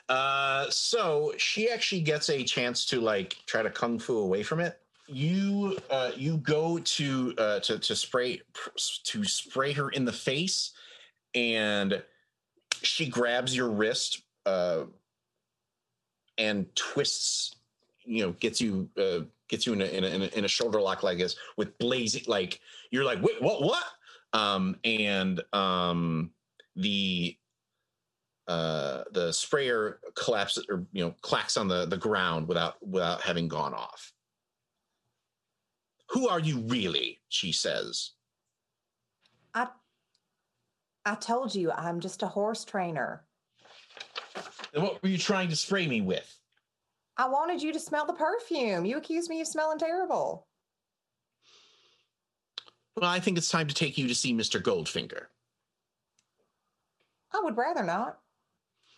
[0.09, 4.59] Uh, so she actually gets a chance to like try to kung fu away from
[4.59, 4.79] it.
[5.07, 8.41] You uh, you go to uh, to to spray
[9.03, 10.71] to spray her in the face,
[11.35, 12.01] and
[12.81, 14.83] she grabs your wrist uh,
[16.37, 17.55] and twists.
[18.03, 21.03] You know, gets you uh, gets you in a, in a in a shoulder lock
[21.03, 23.83] like this with blazing like you're like wait what what
[24.33, 26.31] um and um
[26.77, 27.37] the
[28.51, 33.47] uh, the sprayer collapses or you know clacks on the the ground without without having
[33.47, 34.11] gone off.
[36.09, 37.21] Who are you really?
[37.29, 38.11] She says.
[39.53, 39.67] I
[41.05, 43.23] I told you I'm just a horse trainer.
[44.73, 46.37] And what were you trying to spray me with?
[47.17, 48.83] I wanted you to smell the perfume.
[48.83, 50.47] You accused me of smelling terrible.
[52.95, 54.61] Well, I think it's time to take you to see Mr.
[54.61, 55.25] Goldfinger.
[57.33, 58.19] I would rather not.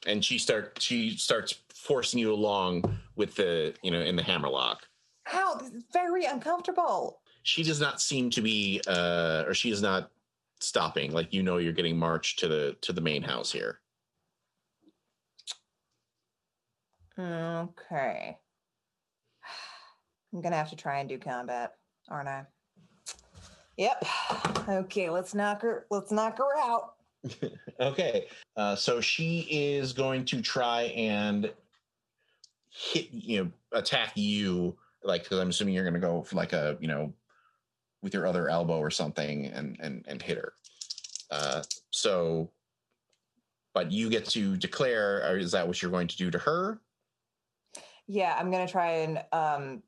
[0.05, 4.87] And she start she starts forcing you along with the you know in the hammerlock.
[5.33, 7.21] Ow, this is very uncomfortable.
[7.43, 10.11] She does not seem to be uh or she is not
[10.59, 11.11] stopping.
[11.11, 13.79] Like you know you're getting marched to the to the main house here.
[17.17, 18.37] Okay.
[20.33, 21.73] I'm gonna have to try and do combat,
[22.09, 22.45] aren't I?
[23.77, 24.05] Yep.
[24.69, 25.85] Okay, let's knock her.
[25.89, 26.95] Let's knock her out.
[27.79, 31.51] Okay, uh, so she is going to try and
[32.69, 36.53] hit you know attack you like because I'm assuming you're going to go for like
[36.53, 37.13] a you know
[38.01, 40.53] with your other elbow or something and and and hit her.
[41.31, 42.49] Uh, so,
[43.73, 45.37] but you get to declare.
[45.37, 46.79] Is that what you're going to do to her?
[48.07, 49.83] Yeah, I'm gonna try and um.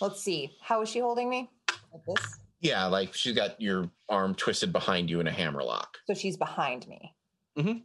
[0.00, 0.52] Let's see.
[0.60, 1.50] How is she holding me?
[1.92, 2.38] Like this.
[2.60, 5.98] Yeah, like she's got your arm twisted behind you in a hammer lock.
[6.06, 7.14] So she's behind me.
[7.56, 7.82] Mhm.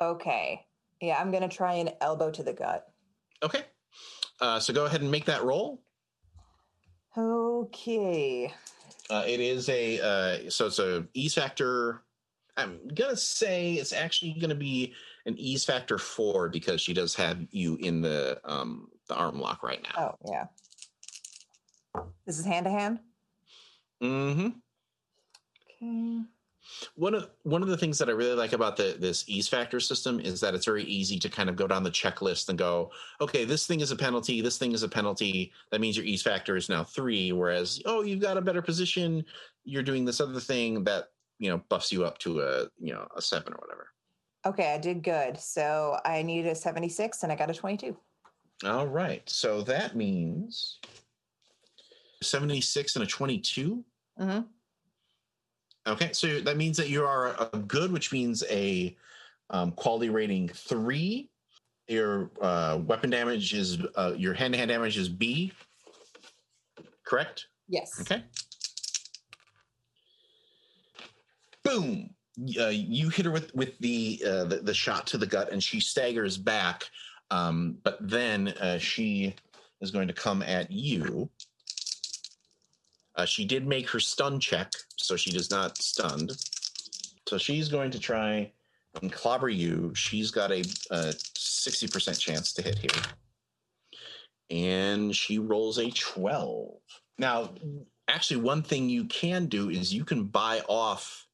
[0.00, 0.64] Okay.
[1.00, 2.86] Yeah, I'm gonna try an elbow to the gut.
[3.42, 3.64] Okay.
[4.40, 5.82] Uh, so go ahead and make that roll.
[7.16, 8.52] Okay.
[9.10, 10.00] Uh, it is a
[10.46, 12.02] uh, so it's a ease factor.
[12.56, 14.94] I'm gonna say it's actually gonna be
[15.26, 19.62] an ease factor four because she does have you in the um the arm lock
[19.62, 20.16] right now.
[20.20, 20.46] Oh yeah.
[22.26, 23.00] This is hand to hand.
[24.02, 24.48] Mm-hmm.
[25.82, 26.22] Okay.
[26.96, 29.80] One of one of the things that I really like about the this ease factor
[29.80, 32.90] system is that it's very easy to kind of go down the checklist and go,
[33.20, 35.52] okay, this thing is a penalty, this thing is a penalty.
[35.70, 37.32] That means your ease factor is now three.
[37.32, 39.24] Whereas, oh, you've got a better position,
[39.64, 41.06] you're doing this other thing that
[41.38, 43.88] you know buffs you up to a you know a seven or whatever.
[44.44, 45.38] Okay, I did good.
[45.38, 47.96] So I needed a 76 and I got a 22.
[48.64, 50.80] All right, so that means
[52.22, 53.84] seventy six and a twenty two.
[54.18, 54.40] Mm-hmm.
[55.86, 58.96] Okay, so that means that you are a good, which means a
[59.50, 61.30] um, quality rating three.
[61.86, 65.52] Your uh, weapon damage is uh, your hand to hand damage is B.
[67.04, 67.46] Correct.
[67.68, 67.98] Yes.
[68.00, 68.22] Okay.
[71.64, 72.10] Boom!
[72.60, 75.62] Uh, you hit her with with the, uh, the the shot to the gut, and
[75.62, 76.84] she staggers back.
[77.30, 79.34] Um, but then uh, she
[79.80, 81.30] is going to come at you.
[83.18, 86.32] Uh, she did make her stun check, so she does not stunned.
[87.26, 88.52] So she's going to try
[89.02, 89.92] and clobber you.
[89.94, 93.02] She's got a, a 60% chance to hit here.
[94.50, 96.76] And she rolls a 12.
[97.18, 97.50] Now,
[98.06, 101.26] actually, one thing you can do is you can buy off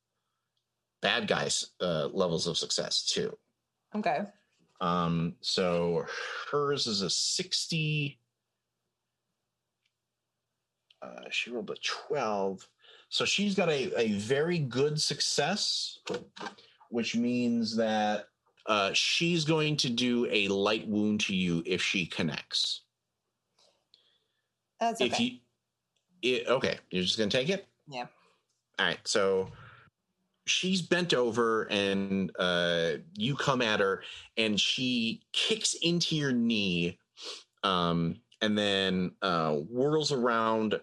[1.03, 3.37] bad guys' uh, levels of success too.
[3.95, 4.21] Okay.
[4.81, 6.07] Um, so
[6.51, 8.19] hers is a 60.
[11.05, 12.67] Uh, she rolled a 12.
[13.09, 15.99] So she's got a, a very good success,
[16.89, 18.29] which means that
[18.67, 22.83] uh, she's going to do a light wound to you if she connects.
[24.81, 25.11] That's okay.
[25.11, 25.31] If you,
[26.23, 27.67] it, okay, you're just going to take it?
[27.89, 28.07] Yeah.
[28.79, 28.99] All right.
[29.05, 29.51] So
[30.47, 34.03] she's bent over and uh, you come at her
[34.37, 36.99] and she kicks into your knee
[37.63, 40.79] um, and then uh, whirls around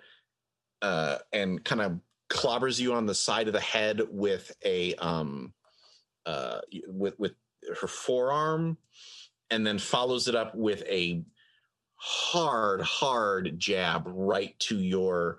[0.81, 5.53] uh, and kind of clobbers you on the side of the head with a um,
[6.25, 7.33] uh, with with
[7.79, 8.77] her forearm,
[9.51, 11.23] and then follows it up with a
[11.95, 15.37] hard, hard jab right to your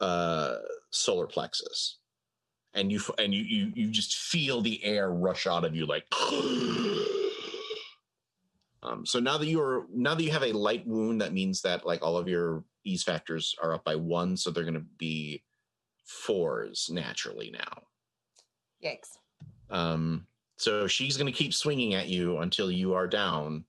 [0.00, 0.58] uh,
[0.90, 1.98] solar plexus,
[2.72, 6.04] and you and you you you just feel the air rush out of you like.
[8.84, 11.62] Um, so now that you are now that you have a light wound, that means
[11.62, 14.86] that like all of your ease factors are up by one, so they're going to
[14.98, 15.42] be
[16.04, 17.82] fours naturally now.
[18.84, 19.18] Yikes.
[19.70, 23.64] Um, so she's going to keep swinging at you until you are down.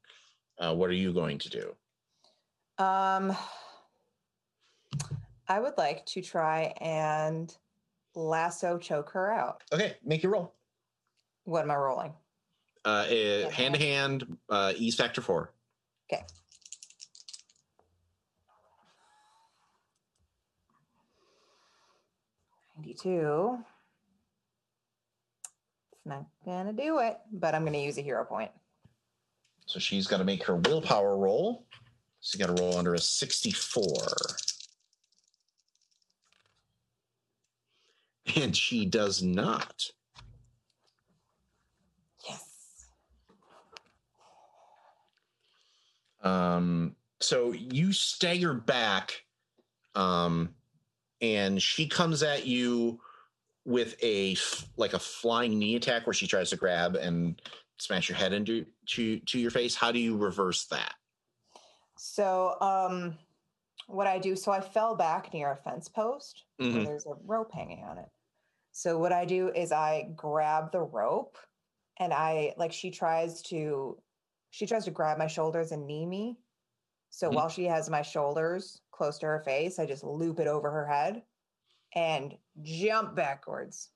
[0.60, 2.84] Uh, what are you going to do?
[2.84, 3.36] Um,
[5.48, 7.56] I would like to try and
[8.16, 9.64] lasso choke her out.
[9.72, 10.54] Okay, make your roll.
[11.46, 12.14] What am I rolling?
[12.86, 15.52] Uh, hand to hand, uh, ease factor four.
[16.08, 16.24] Okay.
[22.78, 23.58] Ninety-two.
[25.92, 28.52] It's not gonna do it, but I'm gonna use a hero point.
[29.66, 31.66] So she's got to make her willpower roll.
[32.22, 33.94] She's got to roll under a 64.
[38.36, 39.92] And she does not.
[46.26, 49.24] Um, so you stagger back,
[49.96, 50.56] um,
[51.22, 53.00] and she comes at you
[53.66, 54.36] with a
[54.78, 57.42] like a flying knee attack where she tries to grab and
[57.78, 59.76] smash your head into to to your face.
[59.76, 60.96] How do you reverse that?
[61.98, 63.18] So, um,
[63.88, 66.86] what I do, so I fell back near a fence post Mhm.
[66.86, 68.10] there's a rope hanging on it.
[68.72, 71.38] So, what I do is I grab the rope
[71.98, 74.02] and I, like, she tries to
[74.56, 76.40] she tries to grab my shoulders and knee me.
[77.10, 77.34] So Mhm.
[77.34, 80.88] while she has my shoulders close to her face, I just loop it over her
[80.88, 81.24] head
[81.94, 83.90] and jump backwards.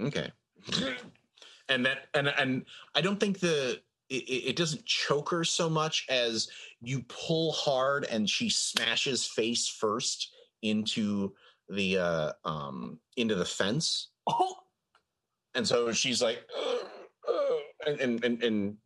[0.00, 0.32] Okay.
[1.68, 2.64] and that and and
[2.94, 6.48] I don't think the it, it doesn't choke her so much as
[6.80, 11.34] you pull hard and she smashes face first into
[11.68, 14.56] the uh um into the fence Oh,
[15.54, 16.48] and so she's like
[17.86, 18.78] and and and, and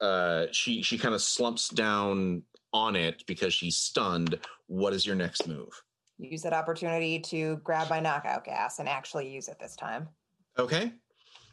[0.00, 2.42] uh she she kind of slumps down
[2.72, 5.82] on it because she's stunned what is your next move
[6.18, 10.08] use that opportunity to grab my knockout gas and actually use it this time.
[10.58, 10.92] Okay.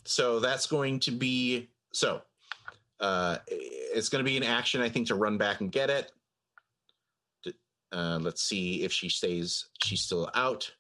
[0.04, 2.22] So that's going to be so
[3.00, 6.12] uh it's going to be an action I think to run back and get it.
[7.92, 10.72] Uh let's see if she stays she's still out.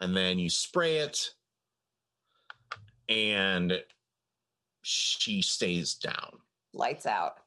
[0.00, 1.30] And then you spray it
[3.08, 3.80] and
[4.82, 6.38] she stays down.
[6.76, 7.38] Lights out.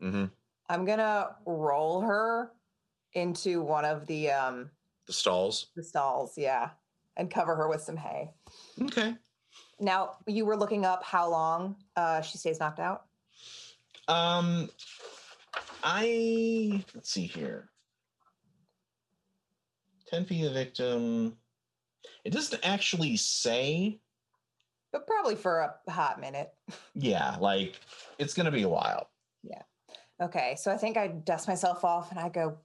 [0.00, 0.30] Mhm.
[0.68, 2.52] I'm gonna roll her
[3.14, 4.70] into one of the um
[5.06, 5.66] The stalls.
[5.74, 6.70] the stalls, yeah,
[7.16, 8.30] and cover her with some hay.
[8.82, 9.16] Okay.
[9.80, 13.06] Now you were looking up how long uh, she stays knocked out.
[14.08, 14.70] Um
[15.82, 17.68] I let's see here.
[20.08, 21.36] 10 feet of victim.
[22.24, 24.00] It doesn't actually say.
[24.96, 26.54] But probably for a hot minute.
[26.94, 27.78] Yeah, like
[28.18, 29.10] it's gonna be a while.
[29.42, 29.60] Yeah.
[30.22, 32.56] Okay, so I think I dust myself off and I go,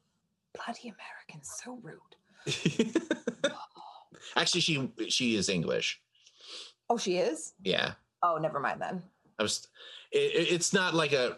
[0.55, 2.95] bloody Americans, so rude.
[4.37, 6.01] actually, she she is English.
[6.89, 7.53] Oh, she is?
[7.63, 9.03] Yeah, Oh, never mind then.
[9.37, 9.67] I was.
[10.13, 11.37] It- it's not like a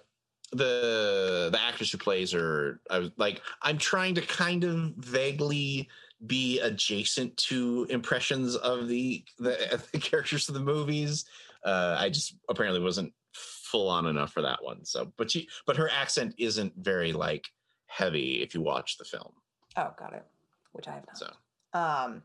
[0.52, 2.80] the the actress who plays her.
[2.92, 5.90] I was like, I'm trying to kind of vaguely
[6.28, 11.26] be adjacent to impressions of the the, the characters of the movies.
[11.66, 14.84] Uh, I just apparently wasn't full on enough for that one.
[14.86, 17.48] So, but she, but her accent isn't very like
[17.88, 19.32] heavy if you watch the film.
[19.78, 20.26] Oh, got it.
[20.74, 21.18] Which I have not.
[21.18, 21.26] So,
[21.74, 22.22] Um,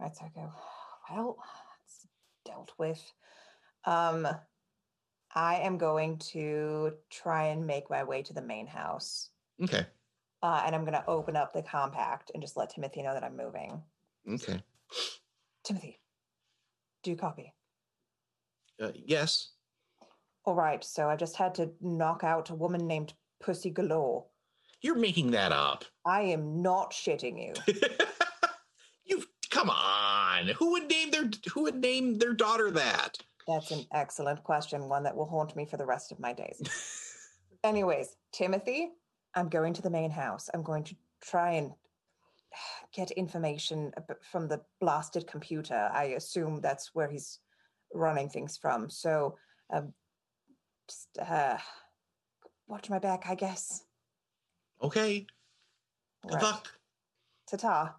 [0.00, 0.52] all right, so I go,
[1.10, 1.36] well,
[1.84, 2.06] it's
[2.44, 3.02] dealt with.
[3.84, 4.26] Um,
[5.34, 9.30] I am going to try and make my way to the main house.
[9.62, 9.84] okay,
[10.44, 13.24] Uh, and I'm going to open up the compact and just let Timothy know that
[13.24, 13.80] I'm moving.
[14.30, 14.62] okay,
[15.64, 15.98] Timothy,
[17.02, 17.54] do you copy?
[18.82, 19.52] uh, yes.
[20.44, 24.26] All right, so I just had to knock out a woman named Pussy Galore.
[24.82, 25.86] You're making that up.
[26.04, 27.74] I am not shitting you.
[29.06, 30.48] you come on.
[30.48, 33.16] Who would name their who would name their daughter that?
[33.48, 36.60] That's an excellent question, one that will haunt me for the rest of my days.
[37.64, 38.90] Anyways, Timothy,
[39.34, 40.48] I'm going to the main house.
[40.52, 41.72] I'm going to try and
[42.94, 43.92] get information
[44.30, 45.90] from the blasted computer.
[45.92, 47.40] I assume that's where he's
[47.92, 48.88] running things from.
[48.90, 49.36] So,
[49.72, 49.92] um,
[50.88, 51.56] just uh,
[52.68, 53.84] watch my back, I guess.
[54.82, 55.26] Okay.
[56.22, 56.42] Good Right.
[56.42, 56.68] luck.
[57.48, 57.96] Ta-ta.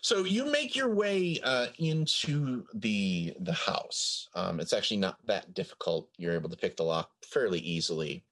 [0.00, 4.28] So you make your way uh, into the the house.
[4.34, 6.08] Um, it's actually not that difficult.
[6.16, 8.24] You're able to pick the lock fairly easily.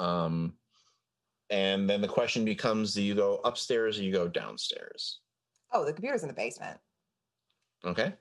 [0.00, 0.54] Um,
[1.50, 5.20] and then the question becomes: Do you go upstairs or you go downstairs?
[5.72, 6.78] Oh, the computer's in the basement.
[7.84, 8.14] Okay.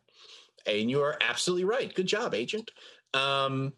[0.66, 1.94] And you are absolutely right.
[1.94, 2.70] Good job, agent.
[3.14, 3.74] Um,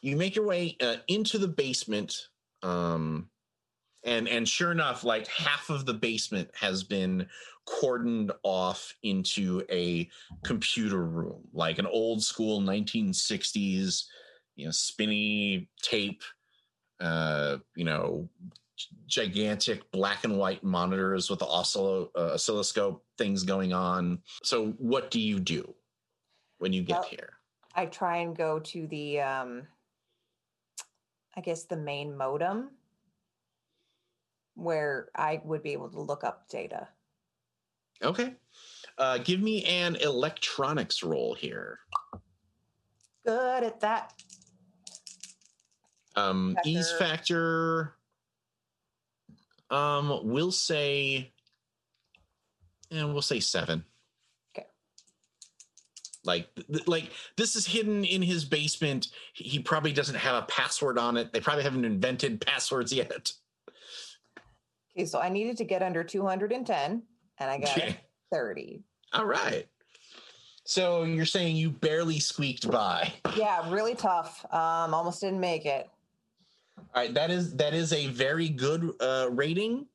[0.00, 2.28] you make your way uh, into the basement.
[2.62, 3.28] Um,
[4.04, 7.26] and and sure enough, like half of the basement has been
[7.66, 10.08] cordoned off into a
[10.44, 14.04] computer room, like an old school 1960s,
[14.56, 16.22] you know, spinny tape,
[17.02, 18.28] uh, you know,
[19.06, 24.22] gigantic black and white monitors with the oscillo- uh, oscilloscope things going on.
[24.42, 25.74] So, what do you do
[26.58, 27.38] when you get Well- here?
[27.74, 29.66] I try and go to the, um,
[31.34, 32.70] I guess, the main modem
[34.54, 36.88] where I would be able to look up data.
[38.02, 38.36] Okay.
[38.98, 41.78] Uh, give me an electronics roll here.
[43.24, 44.22] Good at that.
[46.16, 47.94] Um, ease Factor.
[49.70, 49.76] factor.
[49.76, 51.32] Um, we'll say,
[52.90, 53.84] and we'll say seven.
[54.54, 54.66] Okay.
[56.24, 59.08] Like, th- like this is hidden in his basement.
[59.32, 61.32] He he probably doesn't have a password on it.
[61.32, 63.32] They probably haven't invented passwords yet.
[64.94, 67.02] Okay, so I needed to get under 210
[67.38, 67.96] and I got Okay.
[68.30, 68.82] 30.
[69.14, 69.66] All right.
[70.64, 73.10] So you're saying you barely squeaked by.
[73.36, 74.44] Yeah, really tough.
[74.52, 75.88] Um, almost didn't make it.
[76.94, 79.86] All right, that is that is a very good uh, rating.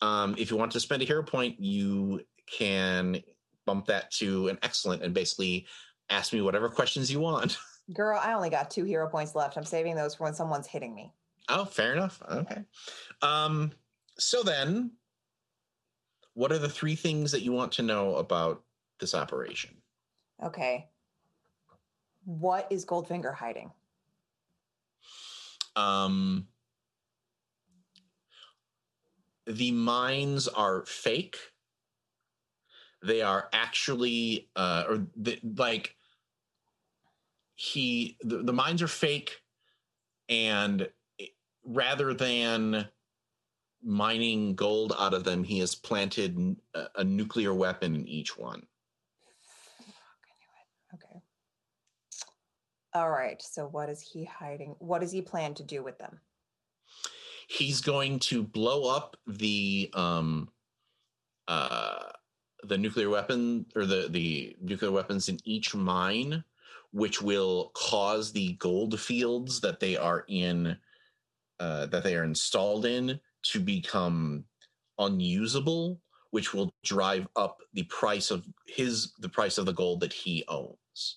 [0.00, 3.22] Um, if you want to spend a hero point, you can
[3.64, 5.66] bump that to an excellent and basically
[6.10, 7.58] ask me whatever questions you want.
[7.92, 9.56] Girl, I only got two hero points left.
[9.56, 11.12] I'm saving those for when someone's hitting me.
[11.48, 12.22] Oh, fair enough.
[12.30, 12.62] Okay.
[13.22, 13.72] Um,
[14.18, 14.92] so then,
[16.34, 18.62] what are the three things that you want to know about
[19.00, 19.74] this operation?
[20.42, 20.88] Okay.
[22.24, 23.72] What is Goldfinger hiding?
[25.76, 26.48] Um,
[29.46, 31.36] the mines are fake.
[33.02, 35.96] They are actually, uh, or the, like,
[37.54, 39.42] he the, the mines are fake,
[40.28, 40.88] and
[41.64, 42.88] rather than
[43.82, 48.66] mining gold out of them, he has planted a, a nuclear weapon in each one.
[52.94, 53.40] All right.
[53.40, 54.74] So what is he hiding?
[54.78, 56.20] What does he plan to do with them?
[57.48, 60.48] He's going to blow up the um
[61.48, 62.10] uh
[62.64, 66.44] the nuclear weapon or the the nuclear weapons in each mine
[66.92, 70.76] which will cause the gold fields that they are in
[71.58, 74.44] uh, that they are installed in to become
[74.98, 80.12] unusable which will drive up the price of his the price of the gold that
[80.12, 81.16] he owns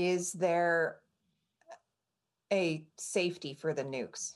[0.00, 0.96] Is there
[2.50, 4.34] a safety for the nukes?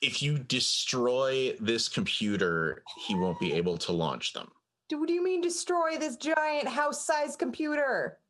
[0.00, 4.48] if you destroy this computer he won't be able to launch them
[4.88, 8.20] Do, what do you mean destroy this giant house-sized computer?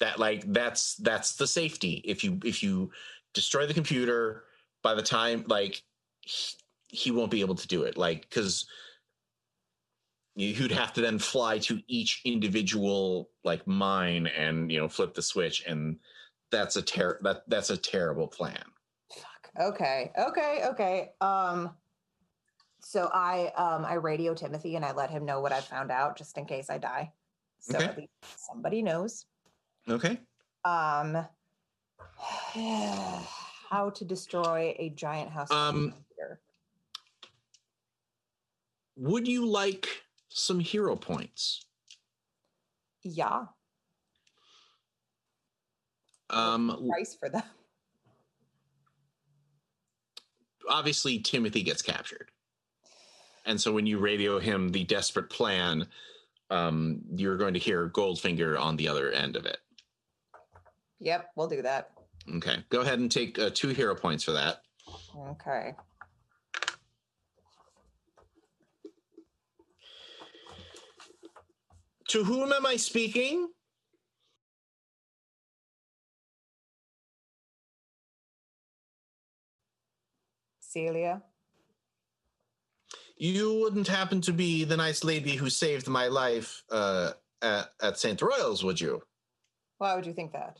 [0.00, 2.90] that like that's that's the safety if you if you
[3.34, 4.44] destroy the computer
[4.82, 5.82] by the time like
[6.22, 6.56] he,
[6.88, 8.66] he won't be able to do it like because
[10.38, 15.22] you'd have to then fly to each individual like mine and you know flip the
[15.22, 15.98] switch and
[16.50, 18.62] that's a ter- that that's a terrible plan
[19.10, 19.50] Fuck.
[19.58, 20.12] Okay.
[20.18, 20.60] Okay.
[20.66, 21.10] Okay.
[21.20, 21.70] Um.
[22.80, 26.16] So I um I radio Timothy and I let him know what I found out
[26.18, 27.12] just in case I die.
[27.60, 27.86] So Okay.
[27.86, 29.24] at least somebody knows.
[29.88, 30.20] okay
[30.64, 31.26] Um.
[33.70, 36.40] How to destroy a giant house Um, computer.
[38.96, 39.88] would you like
[40.28, 41.64] some hero points
[43.02, 43.44] Yeah.
[46.30, 47.42] um Price for them.
[50.68, 52.30] obviously Timothy gets captured.
[53.44, 55.86] And so when you radio him the desperate plan,
[56.50, 59.58] um, you're going to hear Goldfinger on the other end of it.
[60.98, 61.90] Yep, we'll do that.
[62.36, 62.56] Okay.
[62.70, 64.62] Go ahead and take uh, two hero points for that.
[65.16, 65.74] Okay.
[72.08, 73.48] To whom am I speaking?
[80.60, 81.22] Celia.
[83.16, 87.98] You wouldn't happen to be the nice lady who saved my life uh, at, at
[87.98, 88.20] St.
[88.20, 89.02] Royals, would you?
[89.78, 90.58] Why would you think that?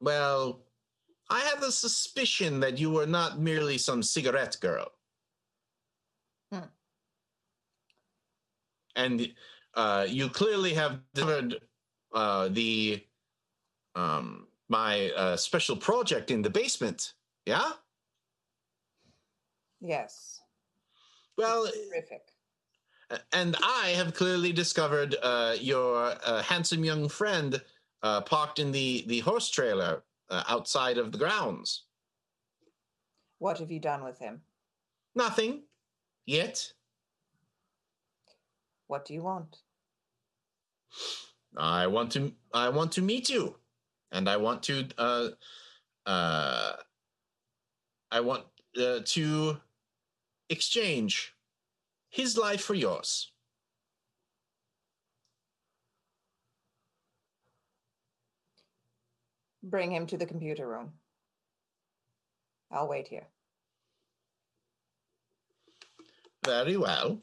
[0.00, 0.64] Well,
[1.30, 4.88] I have a suspicion that you were not merely some cigarette girl.
[6.52, 6.68] Hmm.
[8.96, 9.32] And
[9.74, 11.60] uh, you clearly have discovered
[12.12, 13.04] uh, the
[13.94, 17.14] um, my uh, special project in the basement.
[17.46, 17.72] Yeah.
[19.80, 20.40] Yes.
[21.36, 22.22] Well, Terrific.
[23.32, 27.60] and I have clearly discovered uh, your uh, handsome young friend
[28.02, 31.84] uh, parked in the the horse trailer uh, outside of the grounds.
[33.38, 34.42] What have you done with him?
[35.14, 35.62] Nothing
[36.26, 36.72] yet.
[38.86, 39.58] What do you want?
[41.56, 43.56] I want to I want to meet you,
[44.12, 45.28] and I want to uh,
[46.06, 46.72] uh,
[48.10, 48.44] I want
[48.76, 49.56] uh, to
[50.50, 51.34] exchange
[52.10, 53.30] his life for yours.
[59.62, 60.92] Bring him to the computer room.
[62.70, 63.28] I'll wait here.
[66.44, 67.22] Very well.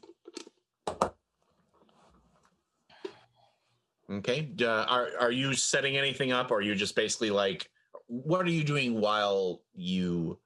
[4.10, 4.50] Okay.
[4.60, 7.70] Uh, are are you setting anything up, or are you just basically like,
[8.06, 10.38] what are you doing while you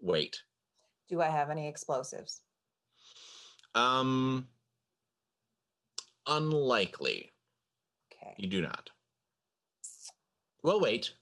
[0.00, 0.42] wait?
[1.08, 2.42] Do I have any explosives?
[3.74, 4.48] Um,
[6.26, 7.32] unlikely.
[8.12, 8.34] Okay.
[8.36, 8.90] You do not.
[10.62, 11.12] Well, wait.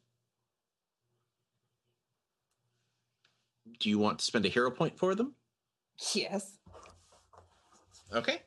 [3.81, 5.35] Do you want to spend a hero point for them?
[6.15, 6.59] Yes.
[8.13, 8.43] Okay.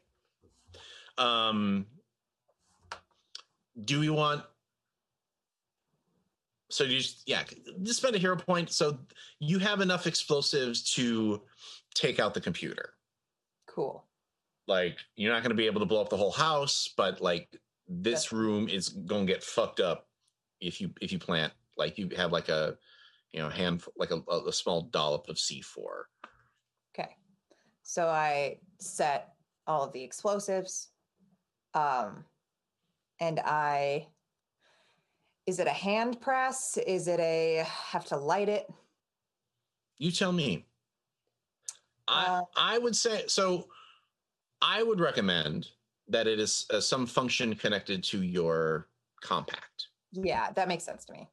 [1.18, 1.86] Um,
[3.86, 4.44] do we want?
[6.70, 7.44] So you just yeah,
[7.82, 8.72] just spend a hero point.
[8.72, 9.00] So
[9.40, 11.42] you have enough explosives to
[11.96, 12.94] take out the computer.
[13.68, 14.06] Cool.
[14.68, 17.50] Like you're not going to be able to blow up the whole house, but like
[17.88, 20.08] this room is going to get fucked up
[20.62, 22.78] if you if you plant like you have like a
[23.32, 26.04] you know hand like a, a small dollop of C4.
[26.94, 27.16] Okay.
[27.82, 29.34] So I set
[29.66, 30.90] all of the explosives.
[31.74, 32.26] Um
[33.20, 34.08] and I
[35.46, 36.78] is it a hand press?
[36.78, 38.72] Is it a have to light it?
[39.98, 40.68] You tell me.
[42.08, 43.68] I Uh, I would say so.
[44.62, 45.68] I would recommend
[46.08, 48.90] that it is uh, some function connected to your
[49.22, 49.88] compact.
[50.12, 51.28] Yeah, that makes sense to me.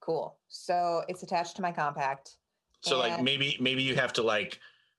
[0.00, 0.36] Cool.
[0.48, 2.36] So it's attached to my compact.
[2.80, 4.58] So like maybe maybe you have to like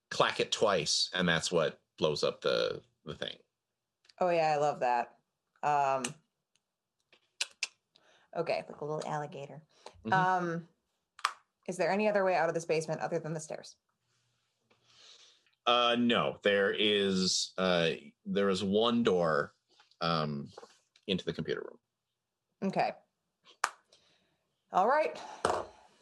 [0.10, 3.36] clack it twice, and that's what blows up the the thing.
[4.22, 5.16] Oh yeah, I love that.
[5.64, 6.04] Um
[8.36, 9.62] Okay, like a little alligator.
[10.06, 10.14] Mhm.
[10.14, 10.68] Um
[11.68, 13.76] is there any other way out of this basement other than the stairs?
[15.66, 17.92] Uh, no, there is uh
[18.26, 19.54] there is one door
[20.02, 20.50] um
[21.08, 22.70] into the computer room.
[22.70, 22.92] Okay.
[24.74, 25.18] All right.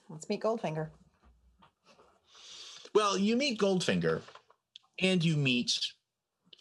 [0.09, 0.89] Let's meet Goldfinger.
[2.93, 4.21] Well, you meet Goldfinger,
[4.99, 5.93] and you meet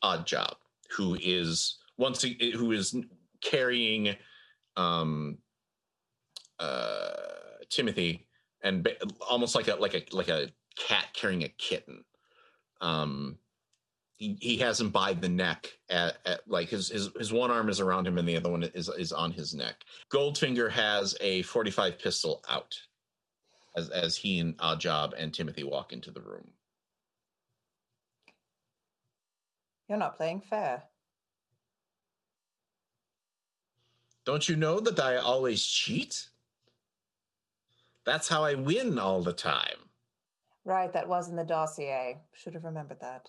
[0.05, 0.55] Oddjob,
[0.97, 2.97] who is once a- who is
[3.43, 4.17] carrying
[4.77, 5.39] um
[6.59, 7.13] uh
[7.69, 8.27] Timothy
[8.63, 8.97] and ba-
[9.29, 12.03] almost like a like a like a cat carrying a kitten.
[12.81, 13.39] Um
[14.17, 17.69] he, he has him by the neck at, at like his, his his one arm
[17.71, 19.77] is around him and the other one is is on his neck.
[20.13, 22.75] Goldfinger has a 45 pistol out
[23.77, 26.51] as as he and Oddjob and Timothy walk into the room.
[29.89, 30.85] You're not playing fair.
[34.31, 36.29] Don't you know that I always cheat?
[38.07, 39.91] That's how I win all the time.
[40.65, 42.17] Right, that was in the dossier.
[42.33, 43.29] Should have remembered that.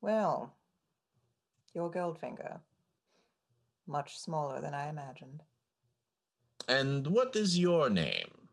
[0.00, 0.52] Well,
[1.74, 2.58] you're Goldfinger.
[3.86, 5.44] Much smaller than I imagined.
[6.66, 8.48] And what is your name?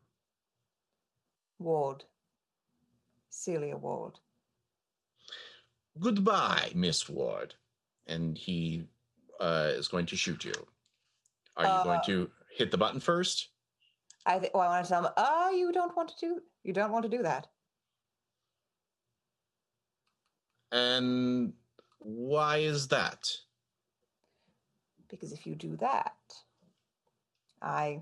[1.58, 2.04] Ward.
[3.32, 4.20] Celia Ward.
[6.00, 7.56] Goodbye, Miss Ward.
[8.06, 8.90] And he
[9.40, 10.54] uh, is going to shoot you.
[11.58, 13.50] Are you going Uh, to hit the button first?
[14.26, 16.72] I th- oh, I want to tell him, oh, you don't want to do you
[16.74, 17.48] don't want to do that.
[20.72, 21.54] And
[22.00, 23.30] why is that?
[25.10, 26.16] Because if you do that,
[27.62, 28.02] I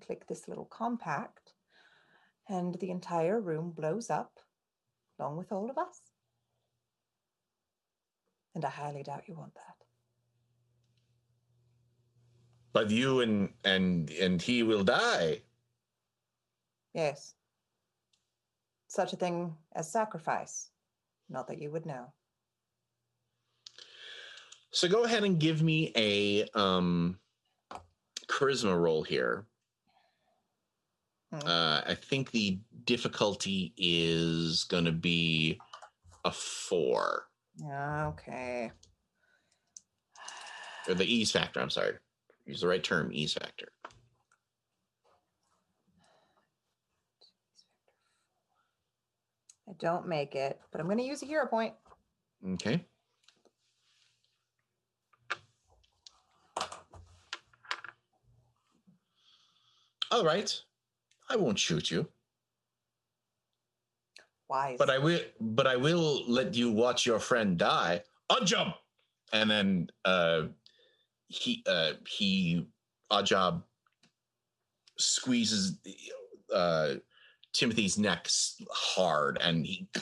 [0.00, 1.52] click this little compact
[2.48, 4.38] and the entire room blows up
[5.18, 6.00] along with all of us.
[8.54, 9.77] And I highly doubt you want that.
[12.72, 15.42] But you and and and he will die.
[16.94, 17.34] Yes.
[18.88, 20.70] Such a thing as sacrifice.
[21.28, 22.12] Not that you would know.
[24.70, 27.18] So go ahead and give me a um
[28.28, 29.46] charisma roll here.
[31.32, 31.46] Hmm.
[31.46, 35.60] Uh, I think the difficulty is going to be
[36.24, 37.28] a four,
[37.62, 38.72] Okay.
[40.88, 41.60] or the ease factor.
[41.60, 41.94] I'm sorry,
[42.48, 43.68] use the right term, ease factor.
[49.68, 51.74] I don't make it, but I'm going to use a hero point.
[52.54, 52.84] Okay.
[60.10, 60.50] All right,
[61.28, 62.08] I won't shoot you,
[64.48, 64.76] Wise.
[64.78, 65.20] but I will.
[65.38, 68.02] But I will let you watch your friend die.
[68.30, 68.74] On jump,
[69.34, 70.44] and then uh,
[71.28, 72.66] he uh, he
[73.10, 73.62] Oddjob
[74.96, 75.78] squeezes
[76.52, 76.94] uh,
[77.52, 78.28] Timothy's neck
[78.70, 79.88] hard, and he.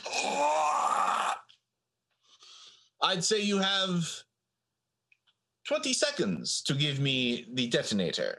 [3.03, 4.09] I'd say you have
[5.67, 8.39] twenty seconds to give me the detonator,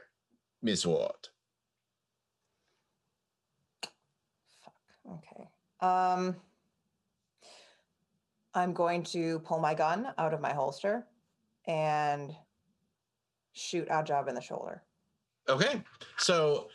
[0.62, 1.28] Miss Ward.
[4.64, 4.74] Fuck.
[5.06, 5.48] Okay.
[5.80, 6.36] Um,
[8.54, 11.06] I'm going to pull my gun out of my holster
[11.66, 12.34] and
[13.58, 14.82] shoot Oddjob in the shoulder.
[15.48, 15.82] Okay,
[16.16, 16.68] so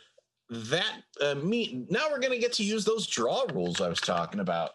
[0.50, 4.40] that uh, me now we're gonna get to use those draw rules I was talking
[4.40, 4.72] about.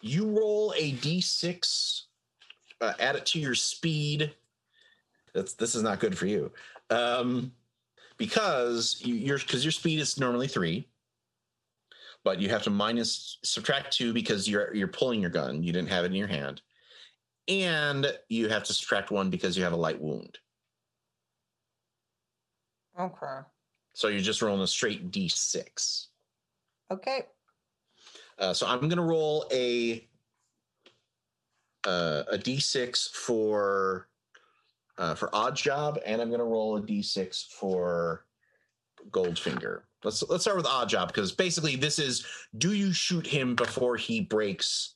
[0.00, 2.02] You roll a d6,
[2.80, 4.34] uh, add it to your speed.
[5.34, 6.52] That's this is not good for you,
[6.90, 7.52] um,
[8.18, 10.88] because you, your because your speed is normally three,
[12.22, 15.62] but you have to minus subtract two because you're you're pulling your gun.
[15.62, 16.62] You didn't have it in your hand,
[17.48, 20.38] and you have to subtract one because you have a light wound.
[22.98, 23.40] Okay.
[23.92, 26.06] So you're just rolling a straight d6.
[26.90, 27.22] Okay.
[28.38, 30.06] Uh, so I'm going to roll a
[31.86, 34.08] uh, a d6 for
[34.98, 38.26] uh, for odd job, and I'm going to roll a d6 for
[39.10, 39.82] Goldfinger.
[40.02, 42.26] Let's let's start with odd job because basically this is:
[42.58, 44.94] do you shoot him before he breaks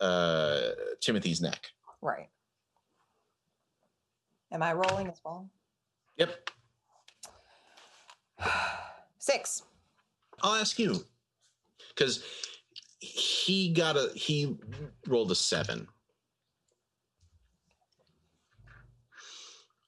[0.00, 0.70] uh,
[1.00, 1.66] Timothy's neck?
[2.02, 2.28] Right.
[4.52, 5.50] Am I rolling as well?
[6.16, 6.50] Yep.
[9.18, 9.62] Six.
[10.42, 11.04] I'll ask you
[11.90, 12.22] because
[13.00, 14.56] he got a he
[15.06, 15.88] rolled a seven.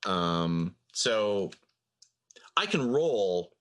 [0.06, 1.50] Um, so
[2.56, 3.52] I can roll,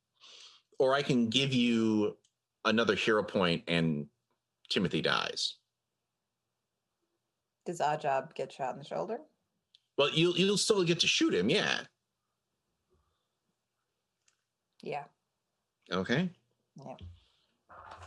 [0.79, 2.17] or I can give you
[2.65, 4.07] another hero point, and
[4.69, 5.55] Timothy dies.
[7.65, 9.19] Does Oddjob get shot in the shoulder?
[9.97, 11.81] Well, you'll you'll still get to shoot him, yeah.
[14.81, 15.03] Yeah.
[15.91, 16.29] Okay.
[16.75, 16.95] Yeah.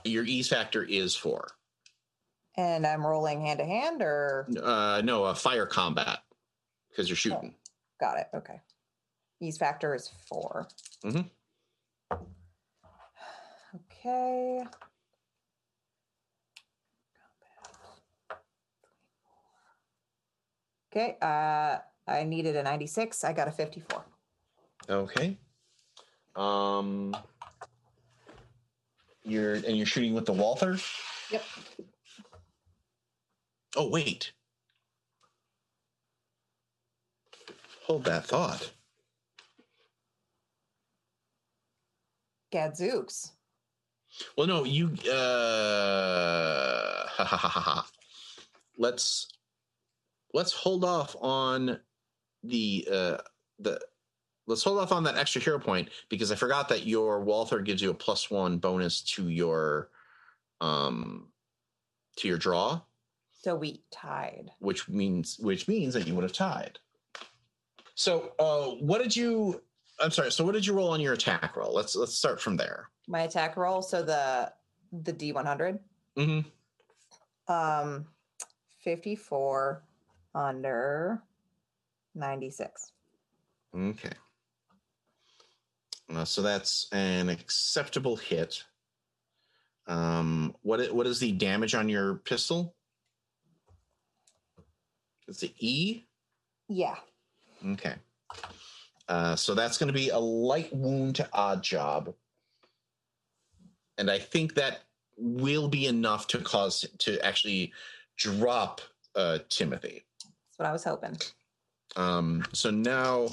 [0.05, 1.49] Your ease factor is four.
[2.57, 6.19] And I'm rolling hand to hand or Uh, no, a fire combat
[6.91, 7.55] because you're shooting.
[8.01, 8.27] got it.
[8.35, 8.61] Okay.
[9.41, 10.69] Ease factor is 4
[11.05, 11.29] Mhm.
[13.75, 14.65] Okay.
[20.91, 21.17] Okay.
[21.21, 23.23] Uh I needed a 96.
[23.25, 24.05] I got a 54.
[24.89, 25.39] Okay.
[26.37, 27.17] Um,
[29.25, 30.79] you're and you're shooting with the Walther.
[31.31, 31.45] Yep.
[33.77, 34.33] Oh wait.
[37.85, 38.71] Hold that thought.
[42.51, 43.33] Gadzooks.
[44.37, 44.91] Well, no, you.
[45.11, 47.91] Uh, ha, ha, ha, ha, ha.
[48.79, 49.29] Let's
[50.35, 51.81] let's hold off on
[52.45, 53.19] the uh,
[53.59, 53.81] the.
[54.47, 57.81] Let's hold off on that extra hero point because I forgot that your Walther gives
[57.81, 59.91] you a plus one bonus to your
[60.61, 61.29] um
[62.17, 62.81] to your draw,
[63.43, 64.51] So we tied.
[64.59, 66.79] which means which means that you would have tied.
[67.95, 69.63] So, uh, what did you?
[70.01, 70.33] I'm sorry.
[70.33, 71.73] So, what did you roll on your attack roll?
[71.75, 72.89] Let's let's start from there.
[73.09, 73.81] My attack roll.
[73.83, 74.53] So the
[74.93, 75.79] the D100.
[76.19, 77.53] Mm-hmm.
[77.53, 78.07] Um
[78.81, 79.83] 54
[80.35, 81.23] under
[82.15, 82.93] 96.
[83.75, 84.11] Okay.
[86.11, 88.65] Uh, so that's an acceptable hit.
[89.87, 92.75] Um, what what is the damage on your pistol?
[95.27, 96.05] It's the E.
[96.69, 96.97] Yeah.
[97.67, 97.95] Okay.
[99.09, 102.15] Uh, so that's going to be a light wound to odd job,
[103.99, 104.85] and I think that
[105.17, 107.73] will be enough to cause to actually
[108.17, 108.81] drop
[109.15, 110.05] uh, Timothy.
[110.23, 111.17] That's what I was hoping.
[111.97, 113.29] Um, so now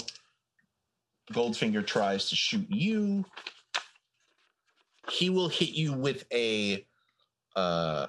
[1.32, 3.24] Goldfinger tries to shoot you.
[5.10, 6.86] He will hit you with a
[7.56, 8.06] uh,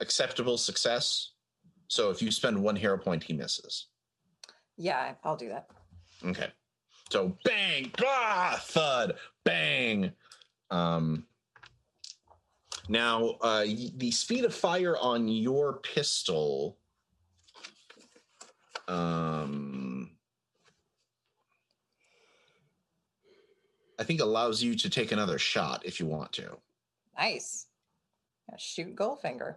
[0.00, 1.32] acceptable success.
[1.88, 3.86] So if you spend one hero point, he misses.
[4.76, 5.68] Yeah, I'll do that.
[6.24, 6.48] Okay.
[7.10, 10.12] So bang, ah, thud, bang.
[10.70, 11.24] Um,
[12.88, 13.64] now, uh,
[13.96, 16.78] the speed of fire on your pistol.
[18.86, 19.77] Um,
[23.98, 26.56] I think allows you to take another shot if you want to.
[27.18, 27.66] Nice.
[28.48, 29.56] Yeah, shoot Goldfinger.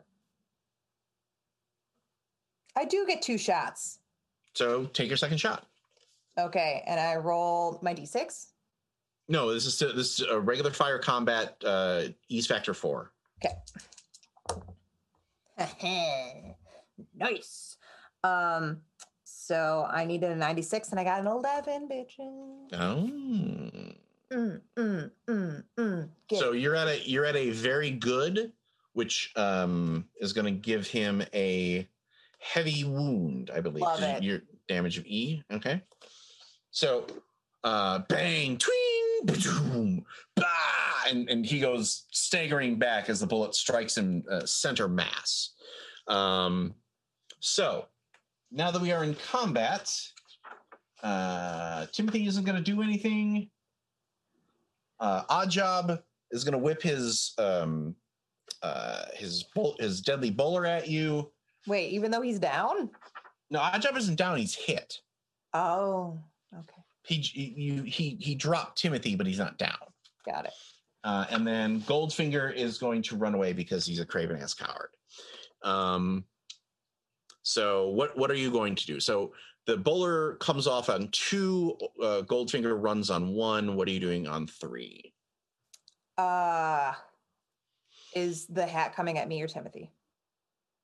[2.76, 4.00] I do get two shots.
[4.54, 5.68] So take your second shot.
[6.38, 8.48] Okay, and I roll my d6.
[9.28, 11.56] No, this is this is a regular fire combat.
[11.64, 13.12] Uh, ease factor four.
[13.44, 13.56] Okay.
[17.16, 17.78] nice.
[18.24, 18.82] Um,
[19.24, 22.74] so I needed a 96 and I got an 11, bitches.
[22.74, 23.81] Oh.
[24.32, 26.10] Mm, mm, mm, mm.
[26.34, 28.54] So you're at a you're at a very good
[28.94, 31.88] which um is going to give him a
[32.40, 33.82] heavy wound i believe.
[33.82, 34.24] Love it.
[34.24, 35.44] your damage of e?
[35.52, 35.82] Okay.
[36.72, 37.06] So
[37.64, 40.06] uh bang twing boom,
[40.36, 40.46] bah,
[41.10, 45.52] and and he goes staggering back as the bullet strikes him uh, center mass.
[46.08, 46.74] Um
[47.42, 47.86] so
[48.50, 49.92] now that we are in combat
[51.04, 53.50] uh timothy isn't going to do anything
[55.02, 55.99] uh, Odd Job
[56.30, 57.95] is going to whip his um,
[58.64, 61.30] uh, his bull- his deadly bowler at you.
[61.68, 62.89] Wait, even though he's down?
[63.49, 64.99] No, Odd Job isn't down; he's hit.
[65.54, 66.20] Oh,
[66.58, 66.82] okay.
[67.04, 69.78] He you he he dropped Timothy, but he's not down.
[70.26, 70.54] Got it.
[71.04, 74.89] Uh, and then Goldfinger is going to run away because he's a craven ass coward.
[75.64, 76.26] Um,
[77.41, 78.99] so what what are you going to do?
[78.99, 79.34] So
[79.66, 81.78] the bowler comes off on two.
[82.01, 83.76] Uh, Goldfinger runs on one.
[83.76, 85.14] What are you doing on three?
[86.18, 86.93] Uh,
[88.16, 89.91] is the hat coming at me or Timothy?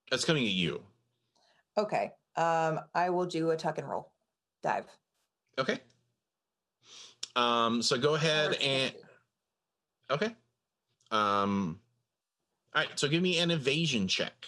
[0.10, 0.82] That's coming at you.
[1.78, 2.14] Okay.
[2.36, 4.12] Um, I will do a tuck and roll
[4.64, 4.86] dive.
[5.60, 5.80] Okay.
[7.36, 8.94] Um, so go ahead and
[10.10, 10.36] okay.
[11.12, 11.80] Um,
[12.76, 13.00] all right.
[13.00, 14.46] So give me an evasion check.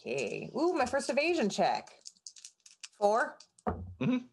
[0.00, 0.50] Okay.
[0.56, 1.90] Ooh, my first evasion check.
[3.66, 4.24] 4 Mhm.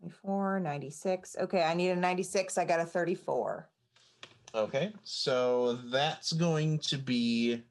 [0.00, 1.36] 24, 96.
[1.40, 2.58] Okay, I need a 96.
[2.58, 3.68] I got a 34.
[4.54, 4.92] Okay.
[5.04, 7.62] So that's going to be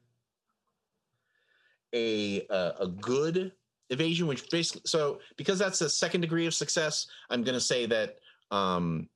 [1.94, 3.52] a uh, a good
[3.90, 7.86] evasion, which basically so because that's a second degree of success, I'm going to say
[7.86, 8.18] that
[8.50, 9.08] um,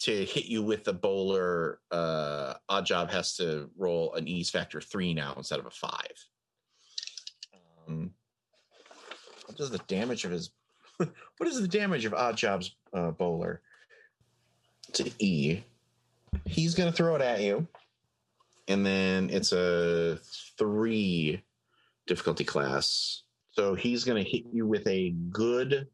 [0.00, 4.80] to hit you with the bowler, uh, odd job has to roll an ease factor
[4.80, 6.26] three now instead of a five.
[7.86, 8.14] Um,
[9.54, 10.50] what does the damage of his?
[10.98, 13.60] what is the damage of odd job's uh, bowler?
[14.94, 15.62] To E.
[16.44, 17.68] He's going to throw it at you,
[18.66, 20.18] and then it's a
[20.58, 21.40] three
[22.08, 23.22] difficulty class.
[23.52, 25.86] So he's going to hit you with a good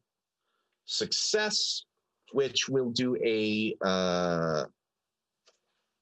[0.86, 1.84] success,
[2.32, 4.64] which will do a uh,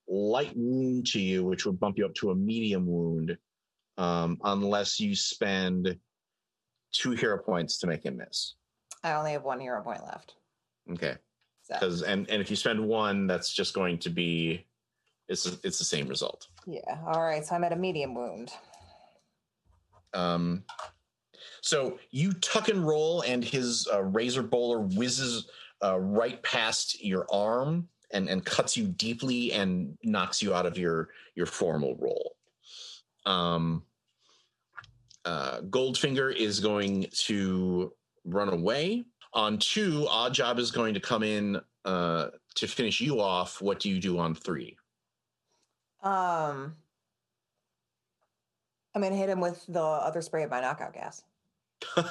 [0.07, 3.37] light wound to you, which would bump you up to a medium wound,
[3.97, 5.99] um, unless you spend
[6.93, 8.55] two hero points to make him miss.
[9.05, 10.34] I only have one hero point left.
[10.93, 11.16] Okay,
[11.62, 14.66] So, because and and if you spend one, that's just going to be
[15.28, 16.47] it's it's the same result.
[16.66, 16.99] yeah.
[17.07, 17.45] All right.
[17.45, 18.51] So I'm at a medium wound.
[20.14, 20.64] Um,
[21.61, 25.49] so you tuck and roll, and his uh, razor bowler whizzes
[25.84, 30.78] uh, right past your arm and and cuts you deeply and knocks you out of
[30.78, 32.36] your your formal roll.
[33.26, 33.82] Um,
[35.29, 37.93] uh, Goldfinger is going to
[38.24, 39.05] run away.
[39.35, 43.61] On two, Odd Job is going to come in uh, to finish you off.
[43.61, 44.76] What do you do on three?
[46.03, 46.74] Um,
[48.95, 51.24] I'm going to hit him with the other spray of my knockout gas.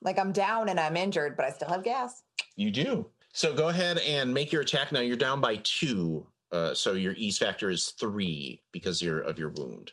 [0.00, 2.22] Like I'm down and I'm injured, but I still have gas.
[2.56, 3.06] You do.
[3.32, 5.00] So go ahead and make your attack now.
[5.00, 6.26] You're down by two.
[6.50, 9.92] Uh, so your ease factor is three because you're of your wound.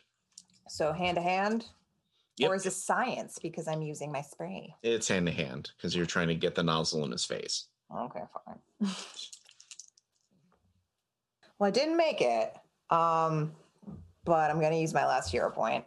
[0.68, 1.66] So hand to hand.
[2.38, 2.50] Yep.
[2.50, 4.74] Or is this science because I'm using my spray?
[4.82, 7.66] It's hand to hand because you're trying to get the nozzle in his face.
[7.94, 8.58] Okay, fine.
[11.58, 12.54] well, I didn't make it.
[12.90, 13.52] Um,
[14.24, 15.84] but I'm gonna use my last hero point.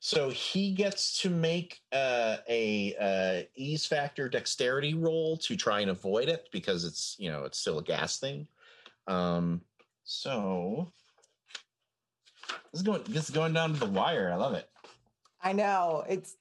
[0.00, 5.90] So he gets to make uh, a uh, ease factor dexterity roll to try and
[5.90, 8.46] avoid it because it's you know it's still a gas thing.
[9.06, 9.62] Um,
[10.04, 10.92] so
[12.72, 14.30] this is going this is going down to the wire.
[14.32, 14.68] I love it.
[15.42, 16.36] I know it's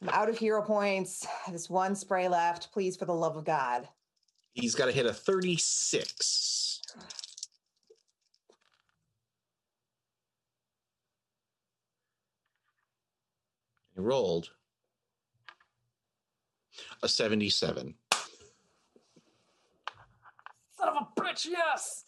[0.00, 1.26] I'm out of hero points.
[1.50, 2.72] This one spray left.
[2.72, 3.88] Please, for the love of God.
[4.52, 6.82] He's got to hit a thirty-six.
[13.94, 14.50] He rolled
[17.02, 17.94] a 77.
[20.76, 22.04] Son of a bitch, yes.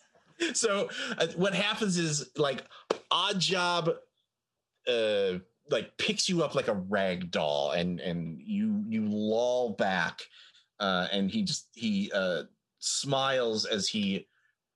[0.55, 0.89] So
[1.19, 2.65] uh, what happens is like
[3.11, 3.91] odd job
[4.89, 5.35] uh
[5.71, 10.23] like picks you up like a rag doll and and you you loll back
[10.81, 12.45] uh and he just he uh
[12.79, 14.27] smiles as he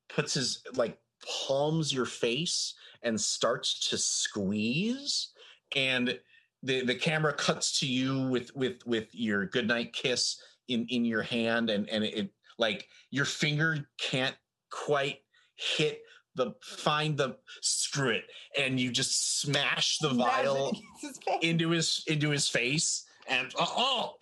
[0.09, 5.31] puts his like palms your face and starts to squeeze.
[5.77, 6.19] And
[6.63, 11.23] the the camera cuts to you with with with your goodnight kiss in in your
[11.23, 14.37] hand and and it like your finger can't
[14.71, 15.19] quite
[15.57, 16.03] hit
[16.35, 18.25] the find the screw it
[18.59, 24.15] and you just smash the vial his into his into his face and oh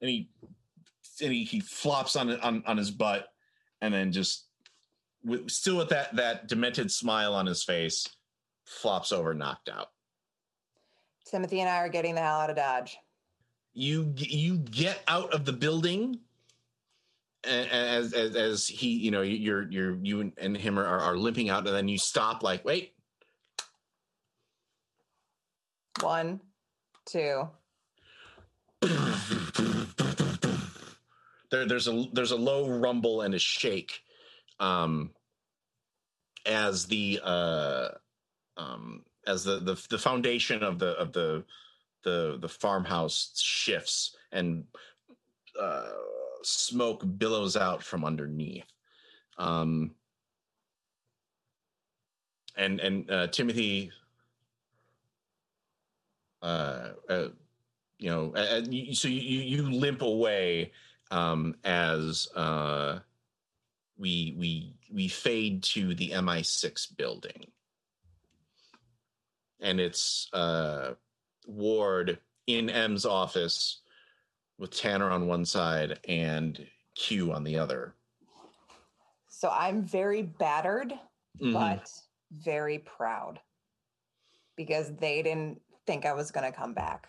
[0.00, 0.28] and he
[1.22, 3.28] and he, he flops on, on on his butt
[3.80, 4.46] and then just
[5.24, 8.08] with, still with that that demented smile on his face
[8.64, 9.88] flops over knocked out
[11.26, 12.96] Timothy and I are getting the hell out of Dodge.
[13.74, 16.20] you you get out of the building
[17.46, 21.66] as as, as he you know you're you're you and him are, are limping out
[21.66, 22.94] and then you stop like wait
[26.00, 26.40] One,
[27.06, 27.48] two.
[31.50, 34.00] there there's a there's a low rumble and a shake
[34.60, 35.10] um
[36.46, 37.88] as the uh
[38.56, 41.44] um as the the, the foundation of the of the
[42.02, 44.64] the the farmhouse shifts and
[45.60, 45.88] uh
[46.44, 48.66] smoke billows out from underneath.
[49.38, 49.92] Um
[52.56, 53.90] and and uh timothy
[56.44, 57.28] uh, uh,
[57.98, 58.34] you know,
[58.92, 60.72] so you you limp away
[61.10, 62.98] um, as uh,
[63.96, 67.46] we we we fade to the MI6 building,
[69.60, 70.92] and it's uh,
[71.46, 73.80] Ward in M's office
[74.58, 77.94] with Tanner on one side and Q on the other.
[79.28, 80.92] So I'm very battered,
[81.40, 81.52] Mhm.
[81.52, 81.90] but
[82.30, 83.40] very proud
[84.56, 87.08] because they didn't think I was going to come back.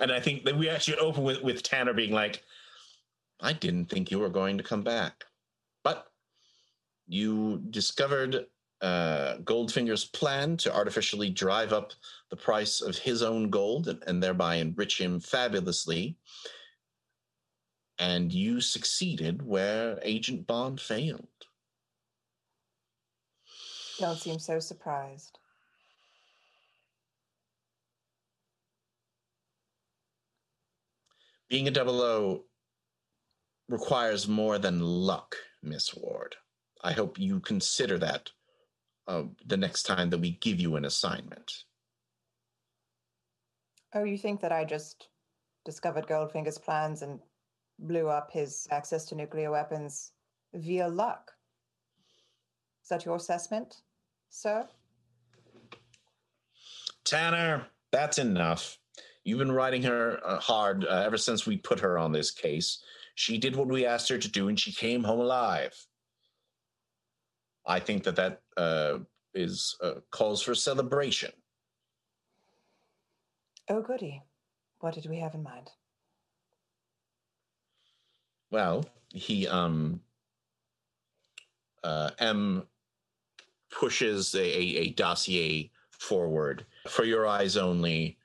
[0.00, 2.42] And I think that we actually open with, with Tanner being like,
[3.40, 5.24] I didn't think you were going to come back.
[5.84, 6.10] But
[7.06, 8.46] you discovered
[8.82, 11.92] uh, Goldfinger's plan to artificially drive up
[12.30, 16.16] the price of his own gold and, and thereby enrich him fabulously.
[17.98, 21.28] And you succeeded where Agent Bond failed.
[24.00, 25.38] Don't seem so surprised.
[31.48, 32.44] Being a double O
[33.68, 36.34] requires more than luck, Miss Ward.
[36.82, 38.30] I hope you consider that
[39.08, 41.64] uh, the next time that we give you an assignment.
[43.94, 45.08] Oh, you think that I just
[45.64, 47.20] discovered Goldfinger's plans and
[47.78, 50.12] blew up his access to nuclear weapons
[50.54, 51.32] via luck?
[52.82, 53.82] Is that your assessment,
[54.30, 54.66] sir?
[57.04, 58.78] Tanner, that's enough.
[59.24, 62.82] You've been riding her uh, hard uh, ever since we put her on this case.
[63.14, 65.74] She did what we asked her to do, and she came home alive.
[67.66, 68.98] I think that that uh,
[69.34, 71.32] is uh, calls for celebration.
[73.68, 74.22] Oh, goody.
[74.80, 75.70] What did we have in mind?
[78.50, 80.00] Well, he um
[81.84, 82.64] uh M
[83.70, 88.18] pushes a, a, a dossier forward for your eyes only,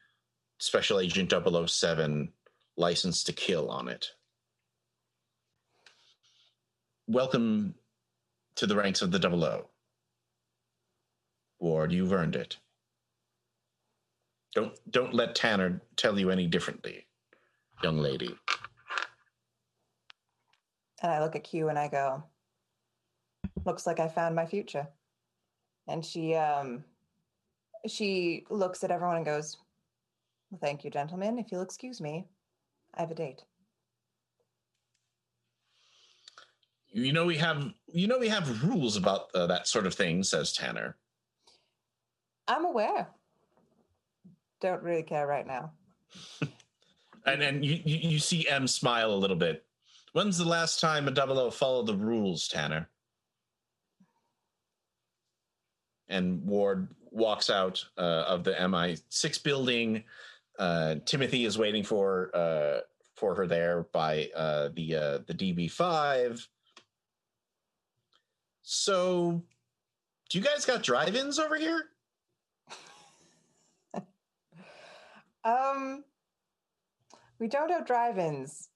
[0.57, 2.29] Special Agent 007,
[2.75, 4.07] license to kill on it.
[7.07, 7.75] Welcome
[8.57, 9.69] to the ranks of the double O.
[11.59, 12.57] Ward, you've earned it.
[14.53, 17.05] Don't don't let Tanner tell you any differently,
[17.83, 18.35] young lady.
[21.01, 22.23] And I look at Q and I go,
[23.65, 24.87] looks like I found my future.
[25.87, 26.83] And she um
[27.87, 29.57] she looks at everyone and goes,
[30.49, 31.37] Well, thank you, gentlemen.
[31.37, 32.25] If you'll excuse me,
[32.95, 33.43] I have a date.
[36.97, 40.23] You know we have you know we have rules about uh, that sort of thing,
[40.23, 40.97] says Tanner.
[42.47, 43.07] I'm aware.
[44.61, 45.71] Don't really care right now.
[47.25, 49.65] And and you, you you see M smile a little bit.
[50.13, 52.87] When's the last time a double O followed the rules, Tanner?
[56.07, 60.05] And Ward walks out uh, of the MI6 building.
[60.57, 62.79] Uh, Timothy is waiting for uh,
[63.17, 66.47] for her there by uh, the uh, the DB5.
[68.69, 69.41] So,
[70.29, 71.85] do you guys got drive-ins over here?
[75.45, 76.03] Um
[77.39, 78.67] we don't have drive-ins,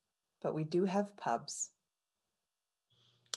[0.42, 1.72] but we do have pubs.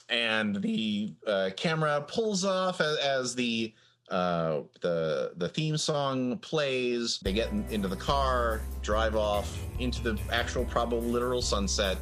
[0.07, 3.73] and the uh, camera pulls off as, as the
[4.09, 7.19] uh, the the theme song plays.
[7.23, 11.97] They get in, into the car, drive off into the actual probable literal sunset,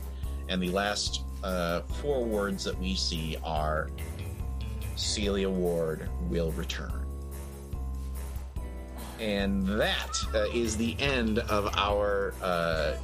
[0.50, 3.90] and the last uh, four words that we see are
[4.96, 7.06] Celia Ward will return.
[9.20, 12.96] And that uh, is the end of our uh,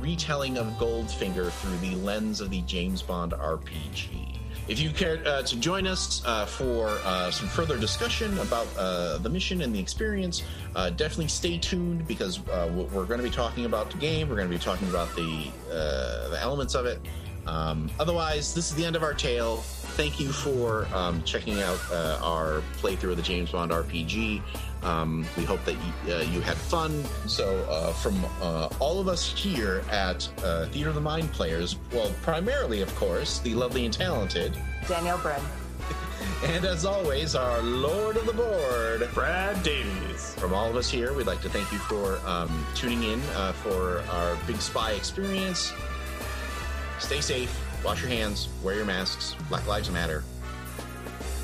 [0.00, 4.38] retelling of Goldfinger through the lens of the James Bond RPG.
[4.66, 9.18] If you care uh, to join us uh, for uh, some further discussion about uh,
[9.18, 10.42] the mission and the experience,
[10.74, 14.28] uh, definitely stay tuned because uh, we're going to be talking about the game.
[14.28, 16.98] We're going to be talking about the the elements of it.
[17.46, 19.62] Um, otherwise, this is the end of our tale.
[19.96, 24.42] Thank you for um, checking out uh, our playthrough of the James Bond RPG.
[24.82, 27.04] Um, we hope that you, uh, you had fun.
[27.28, 31.76] So, uh, from uh, all of us here at uh, Theater of the Mind Players,
[31.92, 35.40] well, primarily, of course, the lovely and talented, Danielle Bren.
[36.46, 40.34] and as always, our Lord of the Board, Brad Davies.
[40.34, 43.52] from all of us here, we'd like to thank you for um, tuning in uh,
[43.52, 45.72] for our Big Spy experience.
[46.98, 50.24] Stay safe, wash your hands, wear your masks, Black Lives Matter,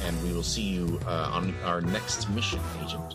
[0.03, 3.15] and we will see you uh, on our next mission, Agent.